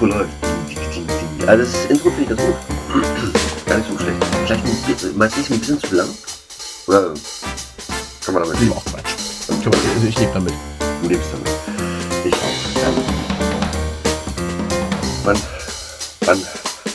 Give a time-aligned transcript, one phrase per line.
[0.00, 0.32] Intro läuft.
[1.46, 2.54] Also das Intro finde ich ganz gut.
[3.66, 4.24] Gar nicht so schlecht.
[4.46, 6.08] Vielleicht ein bisschen, meinst du nicht ein bisschen zu lang?
[6.86, 7.14] Oder
[8.24, 8.72] kann man damit leben?
[8.72, 9.12] Auch Quatsch.
[9.48, 10.54] Also ich lebe damit.
[11.02, 11.48] Du lebst damit.
[12.24, 12.82] Ich auch.
[12.82, 12.92] Ja.
[15.24, 15.36] Wann,
[16.20, 16.42] wann,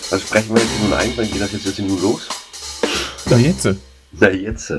[0.10, 1.14] wann sprechen wir jetzt nun ein?
[1.16, 2.28] Wann geht das jetzt, jetzt nun los?
[3.30, 3.70] Na jetzt.
[4.14, 4.74] Na jetzt.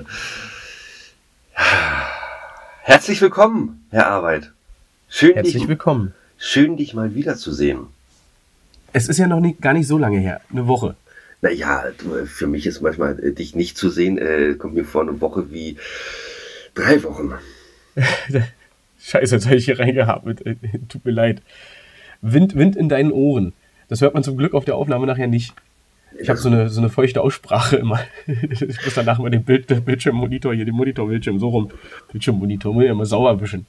[2.82, 4.52] Herzlich willkommen, Herr Arbeit.
[5.08, 6.12] Schön, Herzlich dich, willkommen.
[6.38, 7.86] Schön, dich mal wiederzusehen.
[8.96, 10.96] Es ist ja noch nicht, gar nicht so lange her, eine Woche.
[11.42, 11.84] Naja,
[12.24, 15.52] für mich ist manchmal äh, dich nicht zu sehen, äh, kommt mir vor eine Woche
[15.52, 15.76] wie
[16.72, 17.34] drei Wochen.
[18.98, 20.40] Scheiße, jetzt habe ich hier reingehabt.
[20.46, 20.56] Äh,
[20.88, 21.42] tut mir leid.
[22.22, 23.52] Wind, Wind in deinen Ohren.
[23.88, 25.52] Das hört man zum Glück auf der Aufnahme nachher nicht.
[26.18, 28.00] Ich habe so eine, so eine feuchte Aussprache immer.
[28.26, 31.70] Ich muss danach mal den Bild, den Bildschirmmonitor hier, den Monitorbildschirm so rum.
[32.12, 33.66] Bildschirmmonitor, muss ich immer sauber wischen.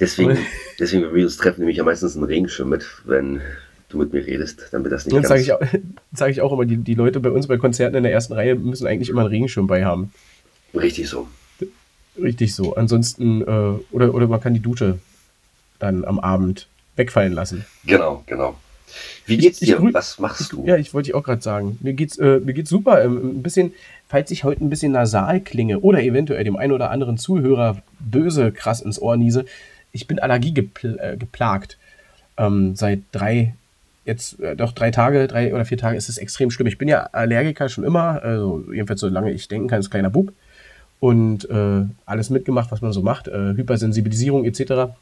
[0.00, 0.38] Deswegen,
[0.80, 3.42] deswegen, wenn wir uns treffen, nehme ich ja meistens einen Regenschirm mit, wenn
[3.88, 5.60] du mit mir redest, damit das nicht Dann sage ich, auch,
[6.12, 8.54] sag ich auch immer, die, die Leute bei uns bei Konzerten in der ersten Reihe
[8.54, 10.12] müssen eigentlich immer einen Regenschirm bei haben.
[10.74, 11.28] Richtig so.
[12.20, 12.74] Richtig so.
[12.76, 13.44] Ansonsten, äh,
[13.90, 14.98] oder, oder man kann die Dusche
[15.78, 17.64] dann am Abend wegfallen lassen.
[17.84, 18.56] Genau, genau.
[19.26, 19.78] Wie geht's dir?
[19.78, 20.64] Ich, ich, Was machst du?
[20.64, 21.78] Ja, ich wollte ich auch gerade sagen.
[21.82, 23.02] Mir geht's, äh, mir geht's super.
[23.02, 23.72] Ähm, ein bisschen,
[24.06, 28.52] falls ich heute ein bisschen nasal klinge oder eventuell dem einen oder anderen Zuhörer böse
[28.52, 29.44] krass ins Ohr niese,
[29.92, 31.78] ich bin Allergie gepl äh, geplagt.
[32.36, 33.54] Ähm, seit drei,
[34.04, 36.66] jetzt äh, doch drei Tage, drei oder vier Tage ist es extrem schlimm.
[36.66, 40.32] Ich bin ja Allergiker schon immer, also jedenfalls solange ich denken kann, als kleiner Bub.
[41.00, 44.94] Und äh, alles mitgemacht, was man so macht, äh, Hypersensibilisierung etc.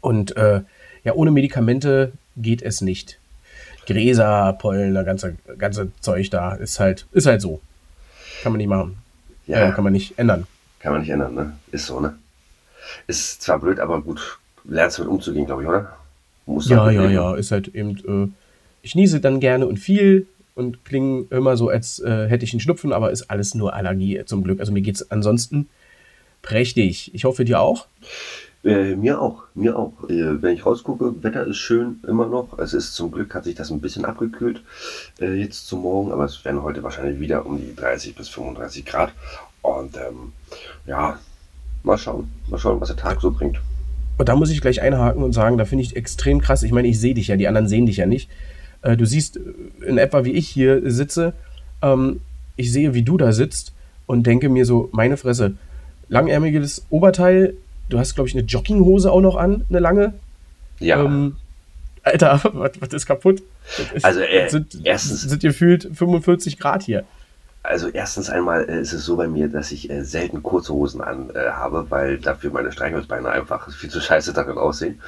[0.00, 0.62] Und äh,
[1.04, 3.18] ja, ohne Medikamente geht es nicht.
[3.86, 7.60] Gräser, Pollen, das ganze, ganze Zeug da ist halt, ist halt so.
[8.42, 8.96] Kann man nicht machen.
[9.46, 9.68] Ja.
[9.68, 10.46] Äh, kann man nicht ändern.
[10.80, 11.52] Kann man nicht ändern, ne?
[11.70, 12.16] Ist so, ne?
[13.06, 14.38] Ist zwar blöd, aber gut.
[14.64, 15.96] Lernst damit umzugehen, glaube ich, oder?
[16.52, 17.34] Muss ja, ja, ja.
[17.34, 18.28] Ist halt eben, äh,
[18.82, 22.60] ich niese dann gerne und viel und klinge immer so, als äh, hätte ich einen
[22.60, 24.60] Schnupfen, aber ist alles nur Allergie zum Glück.
[24.60, 25.68] Also mir geht es ansonsten
[26.42, 27.14] prächtig.
[27.14, 27.86] Ich hoffe, dir auch.
[28.64, 29.92] Äh, mir auch, mir auch.
[30.08, 32.58] Äh, wenn ich rausgucke, Wetter ist schön immer noch.
[32.58, 34.62] Es ist zum Glück hat sich das ein bisschen abgekühlt
[35.20, 38.84] äh, jetzt zum Morgen, aber es werden heute wahrscheinlich wieder um die 30 bis 35
[38.84, 39.12] Grad.
[39.62, 40.32] Und ähm,
[40.86, 41.18] ja,
[41.82, 43.60] mal schauen, mal schauen, was der Tag so bringt.
[44.22, 46.62] Und da muss ich gleich einhaken und sagen, da finde ich extrem krass.
[46.62, 48.30] Ich meine, ich sehe dich ja, die anderen sehen dich ja nicht.
[48.82, 49.40] Äh, du siehst äh,
[49.86, 51.32] in etwa, wie ich hier sitze.
[51.82, 52.20] Ähm,
[52.56, 53.72] ich sehe, wie du da sitzt
[54.06, 55.54] und denke mir so, meine Fresse,
[56.08, 57.54] langärmiges Oberteil,
[57.92, 60.14] Du hast, glaube ich, eine Jogginghose auch noch an, eine lange.
[60.80, 61.04] Ja.
[61.04, 61.36] Ähm,
[62.02, 63.42] Alter, was, was, ist kaputt?
[64.02, 65.22] Also, äh, sind, erstens.
[65.22, 67.04] Sind gefühlt 45 Grad hier.
[67.64, 71.00] Also erstens einmal äh, ist es so bei mir, dass ich äh, selten kurze Hosen
[71.00, 75.00] an äh, habe, weil dafür meine Streichholzbeine einfach viel zu scheiße darin aussehen.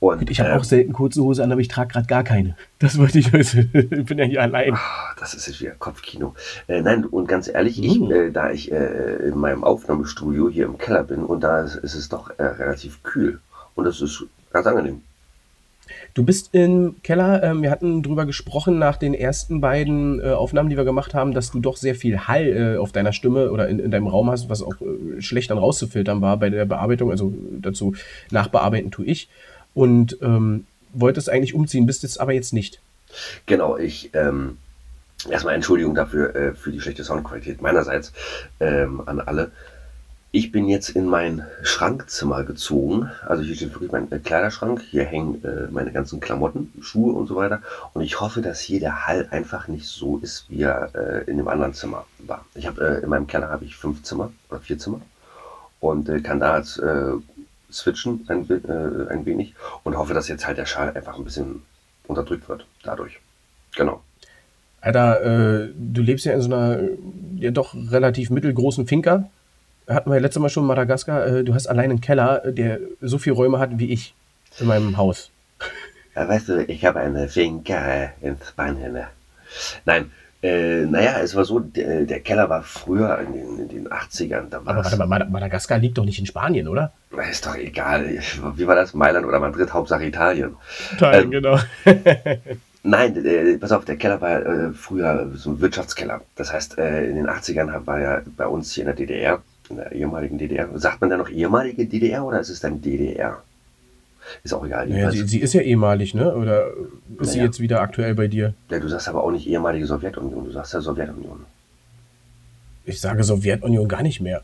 [0.00, 2.56] Und, ich habe auch selten kurze Hose an, aber ich trage gerade gar keine.
[2.78, 3.70] Das wollte ich wissen.
[3.72, 4.74] ich bin ja hier allein.
[4.74, 6.34] Ach, das ist jetzt wieder Kopfkino.
[6.66, 8.10] Äh, nein, und ganz ehrlich, ich, mhm.
[8.10, 11.94] äh, da ich äh, in meinem Aufnahmestudio hier im Keller bin und da ist, ist
[11.94, 13.40] es doch relativ kühl.
[13.74, 15.00] Und das ist ganz angenehm.
[16.14, 17.42] Du bist im Keller.
[17.42, 21.34] Ähm, wir hatten drüber gesprochen nach den ersten beiden äh, Aufnahmen, die wir gemacht haben,
[21.34, 24.30] dass du doch sehr viel Hall äh, auf deiner Stimme oder in, in, deinem Raum
[24.30, 27.10] hast, was auch äh, schlecht dann rauszufiltern war bei der Bearbeitung.
[27.10, 27.94] Also dazu
[28.30, 29.28] nachbearbeiten tue ich.
[29.74, 32.80] Und ähm, wolltest eigentlich umziehen, bist jetzt aber jetzt nicht.
[33.46, 34.10] Genau, ich.
[34.14, 34.58] Ähm,
[35.30, 38.12] erstmal Entschuldigung dafür, äh, für die schlechte Soundqualität meinerseits
[38.60, 39.50] ähm, an alle.
[40.36, 43.08] Ich bin jetzt in mein Schrankzimmer gezogen.
[43.24, 44.82] Also hier steht wirklich mein äh, Kleiderschrank.
[44.90, 47.62] Hier hängen äh, meine ganzen Klamotten, Schuhe und so weiter.
[47.92, 51.36] Und ich hoffe, dass hier der Hall einfach nicht so ist, wie er äh, in
[51.36, 52.44] dem anderen Zimmer war.
[52.56, 55.00] Ich habe äh, in meinem Keller habe ich fünf Zimmer oder vier Zimmer
[55.78, 57.12] und äh, kann da jetzt äh,
[57.70, 58.40] switchen ein,
[59.10, 61.62] ein wenig und hoffe, dass jetzt halt der Schall einfach ein bisschen
[62.08, 63.20] unterdrückt wird dadurch.
[63.76, 64.02] Genau.
[64.80, 66.80] Alter, du lebst ja in so einer
[67.36, 69.30] ja doch relativ mittelgroßen Finca
[69.88, 73.18] hatten wir ja letztes Mal schon Madagaskar, äh, du hast allein einen Keller, der so
[73.18, 74.14] viele Räume hat wie ich
[74.58, 75.30] in meinem Haus.
[76.14, 78.98] Ja, weißt du, ich habe eine Finca in Spanien.
[79.84, 80.10] Nein,
[80.44, 84.50] äh, naja, es war so, der, der, Keller war früher in den, in den 80ern.
[84.50, 86.92] Da Aber warte mal, Madagaskar liegt doch nicht in Spanien, oder?
[87.30, 88.18] Ist doch egal.
[88.56, 88.92] Wie war das?
[88.92, 89.72] Mailand oder Madrid?
[89.72, 90.54] Hauptsache Italien.
[90.92, 91.58] Italien, ähm, genau.
[92.82, 96.20] Nein, äh, pass auf, der Keller war äh, früher so ein Wirtschaftskeller.
[96.36, 99.76] Das heißt, äh, in den 80ern war ja bei uns hier in der DDR in
[99.76, 100.68] der ehemaligen DDR.
[100.78, 103.42] Sagt man da noch ehemalige DDR oder ist es dann DDR?
[104.42, 104.88] Ist auch egal.
[104.88, 106.34] Naja, sie, sie, ist ja ehemalig, ne?
[106.34, 106.76] Oder ist
[107.18, 107.24] naja.
[107.32, 108.54] sie jetzt wieder aktuell bei dir?
[108.70, 111.44] Ja, du sagst aber auch nicht ehemalige Sowjetunion, du sagst ja Sowjetunion.
[112.86, 114.42] Ich sage Sowjetunion gar nicht mehr.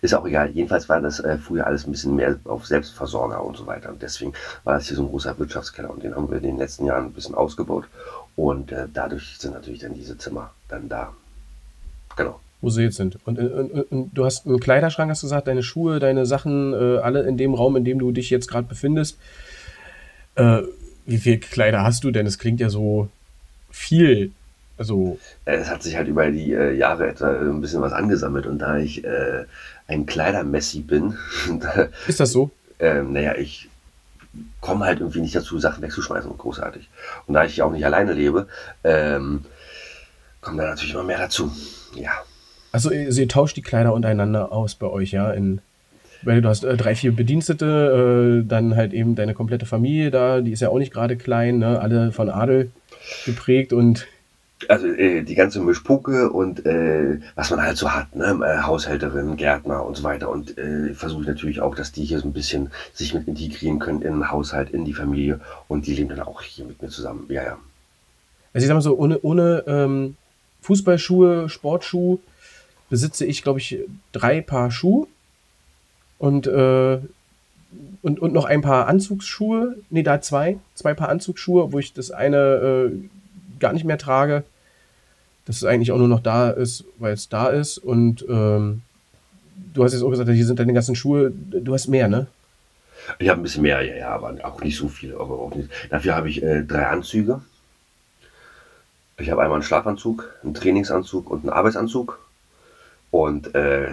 [0.00, 0.50] Ist auch egal.
[0.50, 3.90] Jedenfalls war das äh, früher alles ein bisschen mehr auf Selbstversorger und so weiter.
[3.90, 4.32] Und deswegen
[4.64, 5.90] war das hier so ein großer Wirtschaftskeller.
[5.90, 7.86] Und den haben wir in den letzten Jahren ein bisschen ausgebaut.
[8.36, 11.12] Und äh, dadurch sind natürlich dann diese Zimmer dann da.
[12.16, 12.40] Genau.
[12.60, 13.18] Wo sie jetzt sind.
[13.26, 16.72] Und, und, und, und, du hast einen Kleiderschrank, hast du gesagt, deine Schuhe, deine Sachen,
[16.72, 19.18] äh, alle in dem Raum, in dem du dich jetzt gerade befindest.
[20.36, 20.62] Äh,
[21.04, 22.26] wie viel Kleider hast du denn?
[22.26, 23.08] Es klingt ja so
[23.70, 24.32] viel.
[24.78, 25.18] Also.
[25.44, 28.78] Es hat sich halt über die äh, Jahre etwa ein bisschen was angesammelt und da
[28.78, 29.44] ich äh,
[29.86, 31.16] ein Kleidermessi bin.
[32.06, 32.50] Ist das so?
[32.78, 33.68] Ähm, naja, ich
[34.60, 36.88] komme halt irgendwie nicht dazu, Sachen wegzuschmeißen, großartig.
[37.26, 38.48] Und da ich auch nicht alleine lebe,
[38.84, 39.44] ähm,
[40.40, 41.50] kommt da natürlich immer mehr dazu.
[41.94, 42.12] Ja.
[42.76, 45.30] Also ihr, ihr tauscht die Kleider untereinander aus bei euch, ja?
[45.30, 45.62] In,
[46.20, 50.42] weil du hast äh, drei, vier Bedienstete, äh, dann halt eben deine komplette Familie da,
[50.42, 51.80] die ist ja auch nicht gerade klein, ne?
[51.80, 52.70] alle von Adel
[53.24, 54.06] geprägt und
[54.68, 58.38] also äh, die ganze Mischpucke und äh, was man halt so hat, ne?
[58.42, 60.28] Äh, Haushälterin, Gärtner und so weiter.
[60.28, 63.78] Und äh, versuche ich natürlich auch, dass die hier so ein bisschen sich mit integrieren
[63.78, 66.88] können in den Haushalt, in die Familie und die leben dann auch hier mit mir
[66.88, 67.26] zusammen.
[67.28, 67.58] Ja, ja.
[68.52, 70.16] Also ich sag mal so, ohne, ohne ähm,
[70.62, 72.18] Fußballschuhe, Sportschuhe
[72.88, 73.78] besitze ich, glaube ich,
[74.12, 75.06] drei Paar Schuhe
[76.18, 76.98] und, äh,
[78.02, 79.76] und, und noch ein paar Anzugsschuhe.
[79.90, 80.58] Nee, da zwei.
[80.74, 82.92] Zwei Paar Anzugsschuhe, wo ich das eine äh,
[83.58, 84.44] gar nicht mehr trage.
[85.44, 87.78] Dass es eigentlich auch nur noch da ist, weil es da ist.
[87.78, 88.82] Und ähm,
[89.74, 91.30] du hast jetzt auch gesagt, hier sind deine ganzen Schuhe.
[91.30, 92.26] Du hast mehr, ne?
[93.18, 95.20] Ich habe ein bisschen mehr, ja, ja, aber auch nicht so viele.
[95.20, 95.68] Aber auch nicht.
[95.90, 97.42] Dafür habe ich äh, drei Anzüge.
[99.18, 102.18] Ich habe einmal einen Schlafanzug, einen Trainingsanzug und einen Arbeitsanzug.
[103.10, 103.88] Und äh,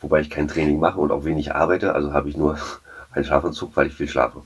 [0.00, 2.58] wobei ich kein Training mache und auch wenig arbeite, also habe ich nur
[3.12, 4.42] einen Schlafanzug, weil ich viel schlafe.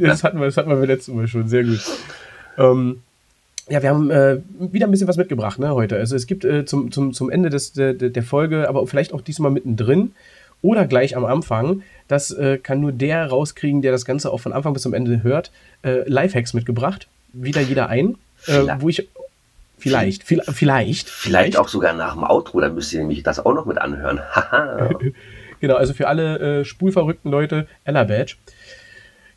[0.00, 1.80] das hatten wir, das hatten wir beim letzten Mal schon, sehr gut.
[2.56, 3.02] Ähm,
[3.68, 5.96] ja, wir haben äh, wieder ein bisschen was mitgebracht ne, heute.
[5.96, 9.22] Also es gibt äh, zum, zum, zum Ende des, der, der Folge, aber vielleicht auch
[9.22, 10.12] diesmal mittendrin
[10.64, 14.52] oder gleich am Anfang, das äh, kann nur der rauskriegen, der das Ganze auch von
[14.52, 15.50] Anfang bis zum Ende hört,
[15.82, 17.08] äh, Lifehacks mitgebracht.
[17.32, 18.16] Wieder jeder ein,
[18.46, 19.08] äh, wo ich
[19.84, 21.08] Vielleicht, vielleicht, vielleicht.
[21.10, 24.18] Vielleicht auch sogar nach dem Outro, dann müsst ihr nämlich das auch noch mit anhören.
[25.60, 28.36] genau, also für alle äh, spulverrückten Leute, Ella Badge.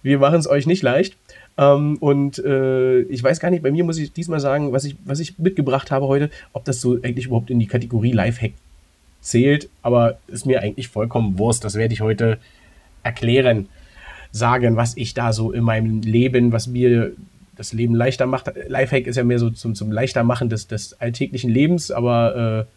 [0.03, 1.17] Wir machen es euch nicht leicht.
[1.57, 4.95] Ähm, und äh, ich weiß gar nicht, bei mir muss ich diesmal sagen, was ich,
[5.03, 8.53] was ich mitgebracht habe heute, ob das so eigentlich überhaupt in die Kategorie Lifehack
[9.19, 11.65] zählt, aber ist mir eigentlich vollkommen Wurst.
[11.65, 12.37] Das werde ich heute
[13.03, 13.67] erklären,
[14.31, 17.11] sagen, was ich da so in meinem Leben, was mir
[17.57, 18.51] das Leben leichter macht.
[18.67, 22.67] Lifehack ist ja mehr so zum, zum leichter machen des, des alltäglichen Lebens, aber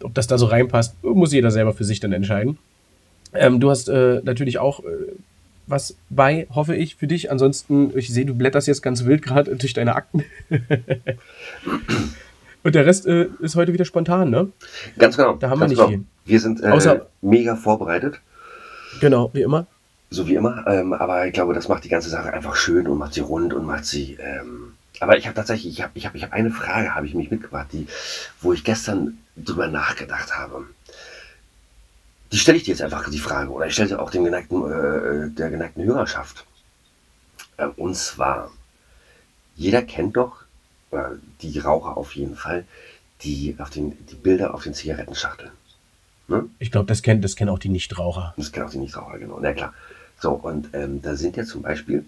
[0.00, 2.58] äh, ob das da so reinpasst, muss jeder selber für sich dann entscheiden.
[3.34, 4.86] Ähm, du hast äh, natürlich auch äh,
[5.68, 7.30] was bei, hoffe ich, für dich.
[7.30, 10.24] Ansonsten, ich sehe, du blätterst jetzt ganz wild gerade durch deine Akten.
[12.64, 14.48] Und der Rest äh, ist heute wieder spontan, ne?
[14.98, 15.36] Ganz genau.
[15.36, 15.88] Da haben wir nicht genau.
[15.88, 16.04] viel.
[16.24, 18.20] Wir sind äh, Außer, mega vorbereitet.
[19.00, 19.66] Genau, wie immer.
[20.10, 20.66] So wie immer.
[20.66, 23.52] Ähm, aber ich glaube, das macht die ganze Sache einfach schön und macht sie rund
[23.52, 24.14] und macht sie.
[24.14, 27.14] Ähm, aber ich habe tatsächlich, ich habe ich hab, ich hab eine Frage, habe ich
[27.14, 27.86] mich mitgebracht, die,
[28.40, 30.66] wo ich gestern drüber nachgedacht habe.
[32.32, 34.64] Die stelle ich dir jetzt einfach die Frage, oder ich stelle sie auch dem geneigten,
[34.64, 36.44] äh, der geneigten Hörerschaft.
[37.56, 38.50] Äh, und zwar,
[39.56, 40.42] jeder kennt doch,
[40.90, 42.64] äh, die Raucher auf jeden Fall,
[43.22, 45.50] die, auf den, die Bilder auf den Zigarettenschachteln.
[46.28, 46.48] Ne?
[46.58, 48.34] Ich glaube, das kennen das kenn auch die Nichtraucher.
[48.36, 49.38] Das kennen auch die Nichtraucher, genau.
[49.40, 49.72] Na klar.
[50.20, 52.04] So, und ähm, da sind ja zum Beispiel,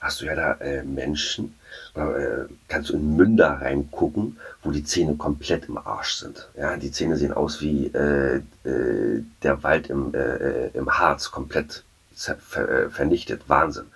[0.00, 1.54] hast du ja da äh, Menschen,
[1.94, 6.48] äh, kannst du in Münder reingucken, wo die Zähne komplett im Arsch sind.
[6.56, 11.84] Ja, die Zähne sehen aus wie äh, äh, der Wald im, äh, im Harz komplett
[12.26, 13.42] äh, vernichtet.
[13.48, 13.86] Wahnsinn.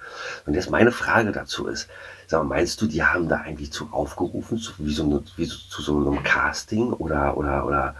[0.46, 1.88] Und jetzt meine Frage dazu ist,
[2.26, 5.44] sag mal, meinst du, die haben da eigentlich zu aufgerufen, zu, wie so, eine, wie
[5.44, 7.94] so, zu so einem Casting oder, oder, oder,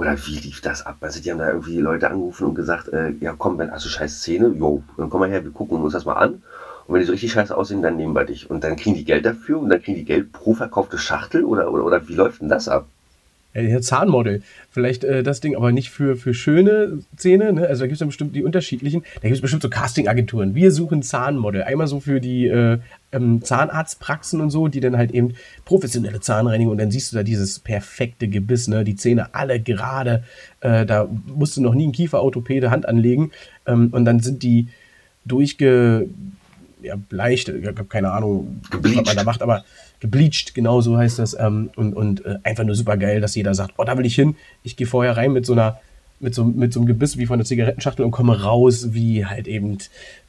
[0.00, 0.96] oder wie lief das ab?
[1.02, 3.90] Also die haben da irgendwie Leute angerufen und gesagt, äh, ja komm, wenn hast du
[3.90, 6.42] scheiß Zähne, jo, dann komm mal her, wir gucken uns das mal an.
[6.86, 8.48] Und wenn die so richtig scheiße aussehen, dann nehmen wir dich.
[8.48, 11.70] Und dann kriegen die Geld dafür und dann kriegen die Geld pro verkaufte Schachtel oder,
[11.70, 12.86] oder, oder wie läuft denn das ab?
[13.52, 14.42] Ja, Zahnmodel.
[14.70, 17.52] Vielleicht äh, das Ding, aber nicht für, für schöne Zähne.
[17.52, 17.66] Ne?
[17.66, 19.02] Also da gibt es ja bestimmt die unterschiedlichen.
[19.16, 20.54] Da gibt es bestimmt so Casting-Agenturen.
[20.54, 21.64] Wir suchen Zahnmodel.
[21.64, 22.78] Einmal so für die äh,
[23.10, 27.24] ähm, Zahnarztpraxen und so, die dann halt eben professionelle Zahnreinigung und dann siehst du da
[27.24, 28.84] dieses perfekte Gebiss, ne?
[28.84, 30.22] die Zähne alle gerade.
[30.60, 33.32] Äh, da musst du noch nie ein Kieferorthopäde Hand anlegen.
[33.66, 34.68] Ähm, und dann sind die
[35.24, 36.08] durchge
[36.82, 39.64] ja, bleicht, ich habe keine Ahnung, was man da macht, aber
[40.00, 41.38] gebleached, genau so heißt das.
[41.38, 44.14] Ähm, und und äh, einfach nur super geil, dass jeder sagt, oh, da will ich
[44.14, 44.36] hin.
[44.62, 45.80] Ich gehe vorher rein mit so einer,
[46.18, 49.46] mit so, mit so einem Gebiss wie von der Zigarettenschachtel und komme raus, wie halt
[49.46, 49.78] eben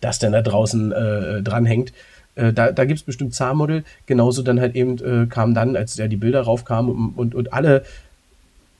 [0.01, 1.93] das dann da draußen äh, dranhängt.
[2.35, 3.83] Äh, da da gibt es bestimmt Zahnmodel.
[4.05, 7.53] Genauso dann halt eben äh, kam dann, als ja die Bilder raufkamen und, und, und
[7.53, 7.83] alle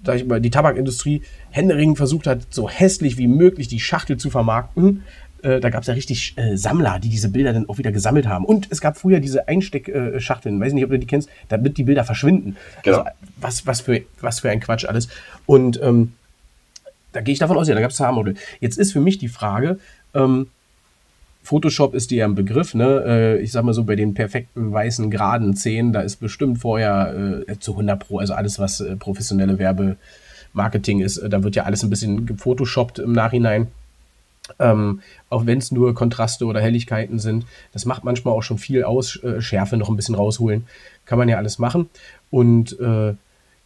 [0.04, 1.22] sag ich mal, die Tabakindustrie
[1.52, 5.04] händeringend versucht hat, so hässlich wie möglich die Schachtel zu vermarkten.
[5.44, 8.28] Äh, da gab es ja richtig äh, Sammler, die diese Bilder dann auch wieder gesammelt
[8.28, 8.46] haben.
[8.46, 12.04] Und es gab früher diese Einsteckschachteln, weiß nicht, ob du die kennst, damit die Bilder
[12.04, 12.58] verschwinden.
[12.84, 13.00] Genau.
[13.00, 15.08] Also, was, was, für, was für ein Quatsch alles.
[15.46, 16.14] Und ähm,
[17.12, 18.36] da gehe ich davon aus, ja, da gab es Haarmodel.
[18.60, 19.80] Jetzt ist für mich die Frage,
[20.14, 20.48] ähm,
[21.44, 23.04] Photoshop ist dir ja ein Begriff, ne?
[23.06, 27.44] Äh, ich sag mal so, bei den perfekten weißen, geraden Zähnen, da ist bestimmt vorher
[27.48, 31.84] äh, zu 100 Pro, also alles, was äh, professionelle Werbemarketing ist, da wird ja alles
[31.84, 33.68] ein bisschen gefotoshoppt im Nachhinein.
[34.60, 37.46] Ähm, auch wenn es nur Kontraste oder Helligkeiten sind.
[37.74, 40.66] Das macht manchmal auch schon viel aus, äh, Schärfe noch ein bisschen rausholen.
[41.06, 41.90] Kann man ja alles machen.
[42.30, 43.14] Und äh,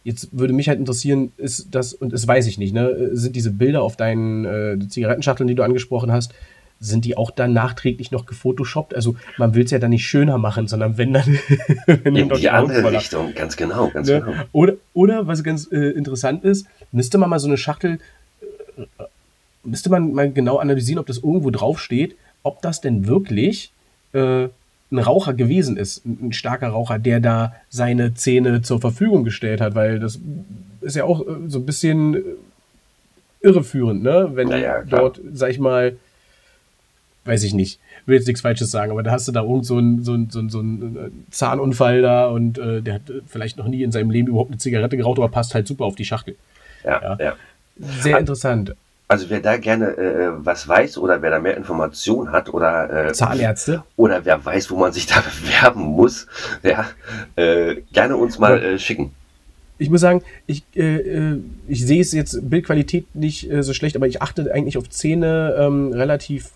[0.04, 3.50] jetzt würde mich halt interessieren, ist das, und das weiß ich nicht, ne, sind diese
[3.50, 6.32] Bilder auf deinen äh, Zigarettenschachteln, die du angesprochen hast,
[6.78, 8.94] sind die auch dann nachträglich noch gefotoshoppt?
[8.94, 11.38] Also man will es ja dann nicht schöner machen, sondern wenn dann...
[11.86, 14.20] wenn In die andere Richtung, ganz genau, ganz ne?
[14.20, 14.42] genau.
[14.52, 17.98] Oder, oder was ganz äh, interessant ist, müsste man mal so eine Schachtel
[18.76, 18.82] äh,
[19.66, 23.72] müsste man mal genau analysieren, ob das irgendwo draufsteht, ob das denn wirklich
[24.12, 24.48] äh,
[24.90, 29.74] ein Raucher gewesen ist, ein, starker Raucher, der da seine Zähne zur Verfügung gestellt hat,
[29.74, 30.20] weil das
[30.80, 32.20] ist ja auch äh, so ein bisschen äh,
[33.40, 34.30] irreführend, ne?
[34.34, 35.96] Wenn ja, dort, sag ich mal,
[37.24, 39.78] weiß ich nicht, will jetzt nichts Falsches sagen, aber da hast du da irgend so
[39.78, 43.58] einen, so einen, so einen, so einen äh, Zahnunfall da und äh, der hat vielleicht
[43.58, 46.04] noch nie in seinem Leben überhaupt eine Zigarette geraucht, aber passt halt super auf die
[46.04, 46.36] Schachtel.
[46.84, 47.18] Ja, ja.
[47.18, 47.36] ja.
[47.78, 48.74] Sehr interessant.
[49.08, 53.12] Also wer da gerne äh, was weiß oder wer da mehr Informationen hat oder äh,
[53.12, 53.84] Zahnärzte?
[53.96, 56.26] oder wer weiß, wo man sich da bewerben muss,
[56.62, 56.86] ja,
[57.36, 59.12] äh, gerne uns mal äh, schicken.
[59.78, 63.94] Ich muss sagen, ich, äh, äh, ich sehe es jetzt Bildqualität nicht äh, so schlecht,
[63.94, 66.52] aber ich achte eigentlich auf Zähne ähm, relativ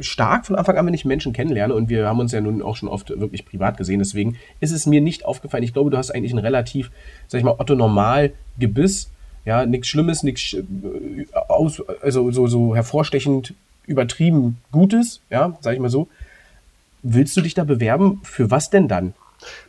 [0.00, 1.72] stark von Anfang an, wenn ich Menschen kennenlerne.
[1.72, 4.86] Und wir haben uns ja nun auch schon oft wirklich privat gesehen, deswegen ist es
[4.86, 5.62] mir nicht aufgefallen.
[5.62, 6.90] Ich glaube, du hast eigentlich ein relativ,
[7.28, 9.10] sag ich mal, Otto Normal Gebiss
[9.46, 13.54] ja, nichts Schlimmes, nichts äh, aus, also so, so hervorstechend
[13.86, 16.08] übertrieben Gutes, ja, sag ich mal so.
[17.02, 18.20] Willst du dich da bewerben?
[18.24, 19.14] Für was denn dann?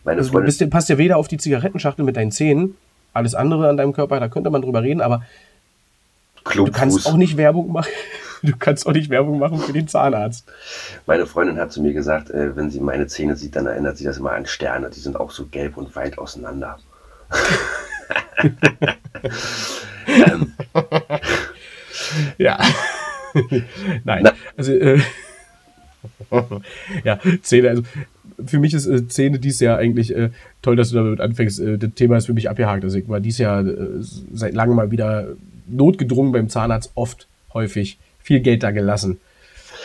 [0.03, 2.75] Meine also, du bist, passt ja weder auf die Zigarettenschachtel mit deinen Zähnen,
[3.13, 5.23] alles andere an deinem Körper, da könnte man drüber reden, aber
[6.43, 6.73] Klubfuß.
[6.73, 7.91] du kannst auch nicht Werbung machen.
[8.43, 10.47] Du kannst auch nicht Werbung machen für den Zahnarzt.
[11.07, 14.03] Meine Freundin hat zu mir gesagt, äh, wenn sie meine Zähne sieht, dann erinnert sie
[14.03, 14.91] das immer an Sterne.
[14.91, 16.77] Die sind auch so gelb und weit auseinander.
[22.37, 22.59] Ja.
[24.03, 24.23] Nein.
[24.23, 24.33] Na.
[24.55, 24.99] Also, äh,
[27.03, 27.83] ja, Zähne, also
[28.45, 30.29] für mich ist äh, Zähne dies Jahr eigentlich äh,
[30.61, 31.59] toll, dass du damit anfängst.
[31.59, 32.83] Äh, das Thema ist für mich abgehakt.
[32.83, 35.29] Also ich war dieses Jahr äh, seit langem mal wieder
[35.67, 39.19] notgedrungen beim Zahnarzt, oft, häufig, viel Geld da gelassen.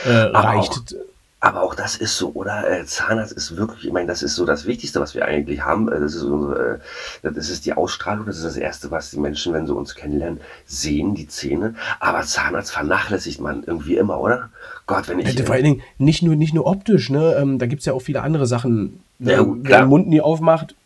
[0.05, 0.73] Äh, reicht.
[0.73, 1.12] Auch,
[1.43, 2.71] aber auch das ist so, oder?
[2.71, 5.91] Äh, Zahnarzt ist wirklich, ich meine, das ist so das Wichtigste, was wir eigentlich haben.
[5.91, 6.81] Äh, das ist, unsere,
[7.25, 9.97] äh, das ist die Ausstrahlung, das ist das Erste, was die Menschen, wenn sie uns
[9.97, 11.75] kennenlernen, sehen, die Zähne.
[11.99, 14.51] Aber Zahnarzt vernachlässigt man irgendwie immer, oder?
[14.87, 15.37] Gott, wenn ich.
[15.37, 17.35] Ja, vor allen Dingen nicht nur, nicht nur optisch, ne?
[17.37, 19.01] Ähm, da gibt es ja auch viele andere Sachen.
[19.19, 19.33] Ne?
[19.33, 20.77] Ja, Wer den Mund nie aufmacht,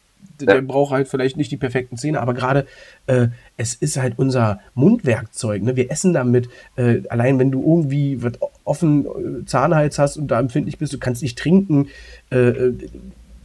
[0.40, 0.60] der ja.
[0.60, 2.66] braucht halt vielleicht nicht die perfekten Zähne, aber gerade
[3.06, 5.62] äh, es ist halt unser Mundwerkzeug.
[5.62, 5.76] Ne?
[5.76, 6.48] Wir essen damit.
[6.76, 10.98] Äh, allein wenn du irgendwie wird offen äh, Zahnhals hast und da empfindlich bist, du
[10.98, 11.88] kannst nicht trinken.
[12.30, 12.74] Äh, äh,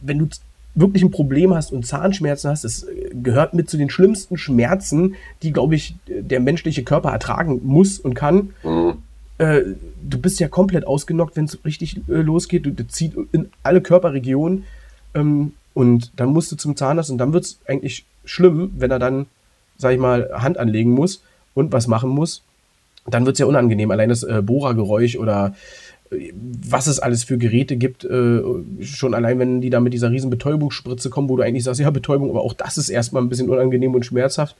[0.00, 0.28] wenn du
[0.74, 2.86] wirklich ein Problem hast und Zahnschmerzen hast, das
[3.22, 8.14] gehört mit zu den schlimmsten Schmerzen, die, glaube ich, der menschliche Körper ertragen muss und
[8.14, 8.50] kann.
[8.64, 8.94] Mhm.
[9.38, 12.64] du bist ja komplett ausgenockt, wenn es richtig losgeht.
[12.64, 14.64] Du, du zieht in alle Körperregionen.
[15.14, 18.98] Ähm, und dann musst du zum Zahnarzt und dann wird es eigentlich schlimm, wenn er
[18.98, 19.26] dann,
[19.78, 21.22] sag ich mal, Hand anlegen muss
[21.54, 22.42] und was machen muss.
[23.06, 23.90] Dann wird es ja unangenehm.
[23.90, 25.54] Allein das äh, Bohrergeräusch oder
[26.10, 28.42] äh, was es alles für Geräte gibt, äh,
[28.82, 31.90] schon allein, wenn die da mit dieser riesen Betäubungsspritze kommen, wo du eigentlich sagst, ja,
[31.90, 34.56] Betäubung, aber auch das ist erstmal ein bisschen unangenehm und schmerzhaft.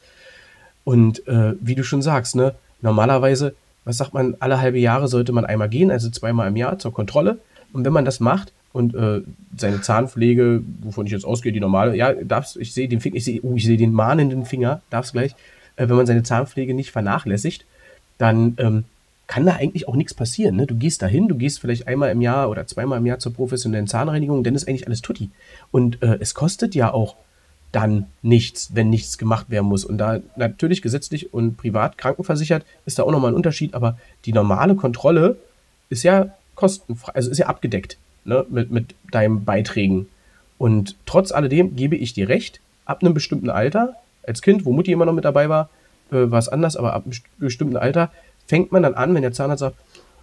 [0.84, 3.54] Und äh, wie du schon sagst, ne, normalerweise,
[3.84, 6.92] was sagt man, alle halbe Jahre sollte man einmal gehen, also zweimal im Jahr zur
[6.92, 7.38] Kontrolle.
[7.72, 9.20] Und wenn man das macht, und äh,
[9.56, 13.24] seine Zahnpflege, wovon ich jetzt ausgehe, die normale, ja, darfst, ich sehe den Finger, ich
[13.24, 15.32] sehe, oh, ich sehe den mahnenden Finger, darf's gleich,
[15.76, 17.66] äh, wenn man seine Zahnpflege nicht vernachlässigt,
[18.18, 18.84] dann ähm,
[19.26, 20.56] kann da eigentlich auch nichts passieren.
[20.56, 20.66] Ne?
[20.66, 23.86] Du gehst dahin, du gehst vielleicht einmal im Jahr oder zweimal im Jahr zur professionellen
[23.86, 25.30] Zahnreinigung, dann ist eigentlich alles tutti.
[25.70, 27.16] Und äh, es kostet ja auch
[27.72, 29.84] dann nichts, wenn nichts gemacht werden muss.
[29.84, 34.32] Und da natürlich gesetzlich und privat krankenversichert ist da auch nochmal ein Unterschied, aber die
[34.32, 35.36] normale Kontrolle
[35.88, 40.08] ist ja kostenfrei, also ist ja abgedeckt ne, mit, mit deinen Beiträgen.
[40.58, 43.94] Und trotz alledem gebe ich dir recht, ab einem bestimmten Alter,
[44.26, 45.68] als Kind, wo Mutti immer noch mit dabei war,
[46.10, 48.10] äh, war es anders, aber ab einem bestimmten Alter
[48.46, 49.76] fängt man dann an, wenn der Zahnarzt sagt,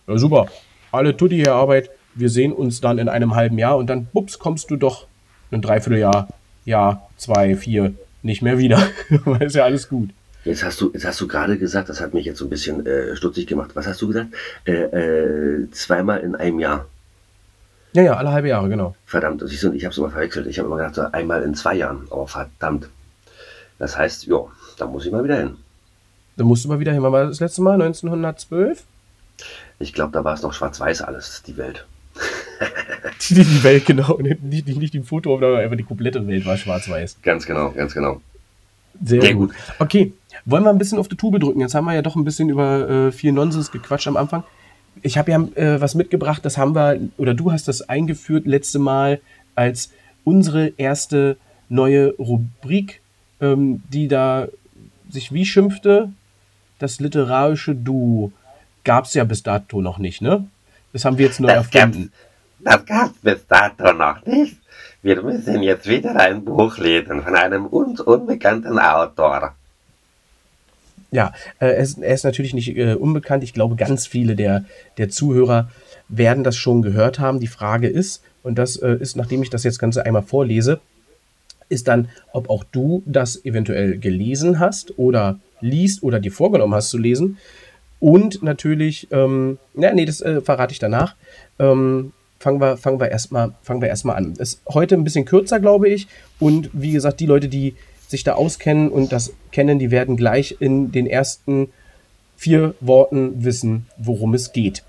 [0.08, 0.48] ja super,
[0.91, 4.39] alle Tutti hier Arbeit, wir sehen uns dann in einem halben Jahr und dann, bups,
[4.39, 5.08] kommst du doch
[5.51, 6.27] ein Dreivierteljahr,
[6.65, 8.82] Jahr, zwei, vier nicht mehr wieder.
[9.25, 10.10] Weil ist ja alles gut.
[10.46, 12.86] Jetzt hast du, jetzt hast du gerade gesagt, das hat mich jetzt so ein bisschen
[12.86, 13.72] äh, stutzig gemacht.
[13.74, 14.29] Was hast du gesagt?
[14.65, 16.86] Äh, äh, zweimal in einem Jahr.
[17.93, 18.96] Ja, ja, alle halbe Jahre, genau.
[19.05, 20.48] Verdammt, siehst du, ich habe es immer verwechselt.
[20.48, 22.08] Ich habe immer gedacht, so einmal in zwei Jahren.
[22.12, 22.89] Aber verdammt.
[23.79, 24.39] Das heißt, ja,
[24.77, 25.58] da muss ich mal wieder hin.
[26.38, 27.01] Da musst du mal wieder hin.
[27.01, 27.74] Wann war das letzte Mal?
[27.74, 28.84] 1912?
[29.79, 31.86] Ich glaube, da war es noch schwarz-weiß alles, die Welt.
[33.29, 34.17] die, die Welt, genau.
[34.19, 37.17] Nicht, nicht, nicht die Foto, aber einfach die komplette Welt war schwarz-weiß.
[37.22, 38.22] Ganz genau, ganz genau.
[39.03, 39.50] Sehr, Sehr gut.
[39.50, 39.58] gut.
[39.79, 40.13] Okay,
[40.46, 41.62] wollen wir ein bisschen auf die Tube drücken?
[41.62, 44.43] Jetzt haben wir ja doch ein bisschen über äh, viel Nonsens gequatscht am Anfang.
[45.01, 48.79] Ich habe ja äh, was mitgebracht, das haben wir, oder du hast das eingeführt letzte
[48.79, 49.22] Mal
[49.55, 49.91] als
[50.24, 51.38] unsere erste
[51.69, 53.01] neue Rubrik,
[53.41, 54.48] ähm, die da
[55.10, 56.12] sich wie schimpfte?
[56.79, 58.31] Das literarische Du.
[58.84, 60.48] Gab es ja bis dato noch nicht, ne?
[60.93, 62.12] Das haben wir jetzt neu das erfunden.
[62.63, 64.58] Gab's, das gab es bis dato noch nicht.
[65.01, 69.55] Wir müssen jetzt wieder ein Buch lesen von einem uns unbekannten Autor.
[71.12, 73.44] Ja, äh, er, ist, er, ist, natürlich nicht äh, unbekannt.
[73.44, 74.66] Ich glaube, ganz viele der,
[74.98, 75.70] der Zuhörer
[76.08, 77.39] werden das schon gehört haben.
[77.39, 80.80] Die Frage ist, und das äh, ist, nachdem ich das jetzt Ganze einmal vorlese,
[81.68, 86.89] ist dann, ob auch du das eventuell gelesen hast oder liest oder dir vorgenommen hast
[86.89, 87.38] zu lesen.
[88.00, 91.16] Und natürlich, ähm, na, nee, das äh, verrate ich danach.
[91.60, 94.34] Ähm, fangen wir, fangen wir erstmal fangen wir an.
[94.38, 96.08] Ist heute ein bisschen kürzer, glaube ich.
[96.39, 97.75] Und wie gesagt, die Leute, die
[98.10, 101.70] sich da auskennen und das kennen, die werden gleich in den ersten
[102.36, 104.84] vier Worten wissen, worum es geht.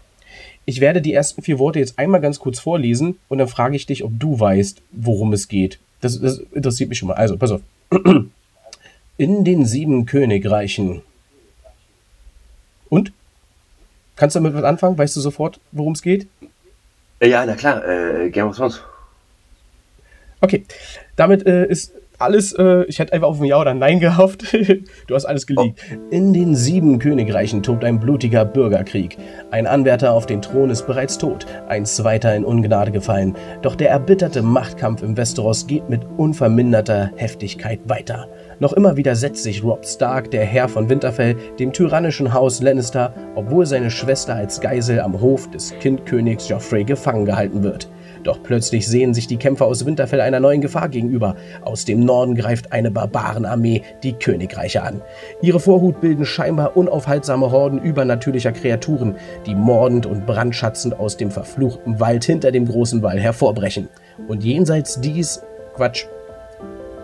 [0.65, 3.87] Ich werde die ersten vier Worte jetzt einmal ganz kurz vorlesen und dann frage ich
[3.87, 5.79] dich, ob du weißt, worum es geht.
[6.00, 7.15] Das, das interessiert mich schon mal.
[7.15, 7.61] Also, pass auf.
[9.19, 11.03] In den sieben Königreichen.
[12.89, 13.12] Und?
[14.17, 14.97] Kannst du damit was anfangen?
[14.97, 16.27] Weißt du sofort, worum es geht?
[17.23, 18.81] Ja, na klar, äh, Game of Thrones.
[20.41, 20.65] Okay,
[21.17, 24.55] damit äh, ist alles, äh, ich hätte einfach auf ein Ja oder Nein gehofft.
[25.07, 25.81] du hast alles gelegt.
[25.91, 25.97] Oh.
[26.11, 29.17] In den sieben Königreichen tobt ein blutiger Bürgerkrieg.
[29.50, 33.35] Ein Anwärter auf den Thron ist bereits tot, ein zweiter in Ungnade gefallen.
[33.63, 38.28] Doch der erbitterte Machtkampf im Westeros geht mit unverminderter Heftigkeit weiter.
[38.59, 43.65] Noch immer widersetzt sich Rob Stark, der Herr von Winterfell, dem tyrannischen Haus Lannister, obwohl
[43.65, 47.89] seine Schwester als Geisel am Hof des Kindkönigs Joffrey gefangen gehalten wird.
[48.23, 51.37] Doch plötzlich sehen sich die Kämpfer aus Winterfell einer neuen Gefahr gegenüber.
[51.63, 55.00] Aus dem Norden greift eine Barbarenarmee die Königreiche an.
[55.41, 62.00] Ihre Vorhut bilden scheinbar unaufhaltsame Horden übernatürlicher Kreaturen, die mordend und brandschatzend aus dem verfluchten
[62.00, 63.89] Wald hinter dem großen Wall hervorbrechen.
[64.28, 65.43] Und jenseits dies,
[65.75, 66.06] Quatsch,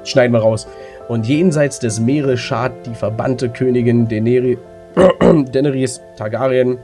[0.05, 0.67] schneiden wir raus.
[1.09, 6.79] Und jenseits des Meeres schart die verbannte Königin Daenerys, Targaryen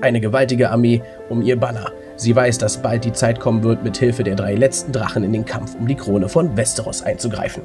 [0.00, 1.92] eine gewaltige Armee um ihr Banner.
[2.22, 5.32] Sie weiß, dass bald die Zeit kommen wird, mit Hilfe der drei letzten Drachen in
[5.32, 7.64] den Kampf um die Krone von Westeros einzugreifen.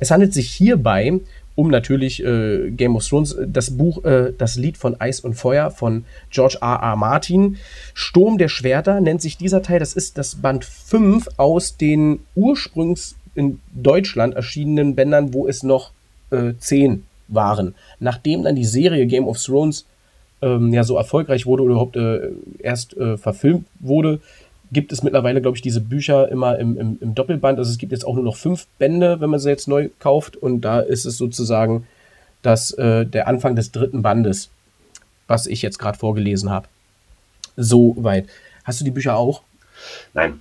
[0.00, 1.20] Es handelt sich hierbei
[1.54, 5.70] um natürlich äh, Game of Thrones, das Buch äh, Das Lied von Eis und Feuer
[5.70, 6.80] von George R.
[6.80, 6.96] R.
[6.96, 7.58] Martin.
[7.92, 9.80] Sturm der Schwerter nennt sich dieser Teil.
[9.80, 15.90] Das ist das Band 5 aus den ursprünglich in Deutschland erschienenen Bändern, wo es noch
[16.30, 17.74] äh, 10 waren.
[17.98, 19.84] Nachdem dann die Serie Game of Thrones
[20.42, 24.20] ähm, ja so erfolgreich wurde oder überhaupt äh, erst äh, verfilmt wurde,
[24.72, 27.58] gibt es mittlerweile, glaube ich, diese Bücher immer im, im, im, Doppelband.
[27.58, 30.36] Also es gibt jetzt auch nur noch fünf Bände, wenn man sie jetzt neu kauft.
[30.36, 31.86] Und da ist es sozusagen
[32.42, 34.50] das, äh, der Anfang des dritten Bandes,
[35.26, 36.68] was ich jetzt gerade vorgelesen habe.
[37.56, 38.28] So weit.
[38.64, 39.42] Hast du die Bücher auch?
[40.14, 40.40] Nein.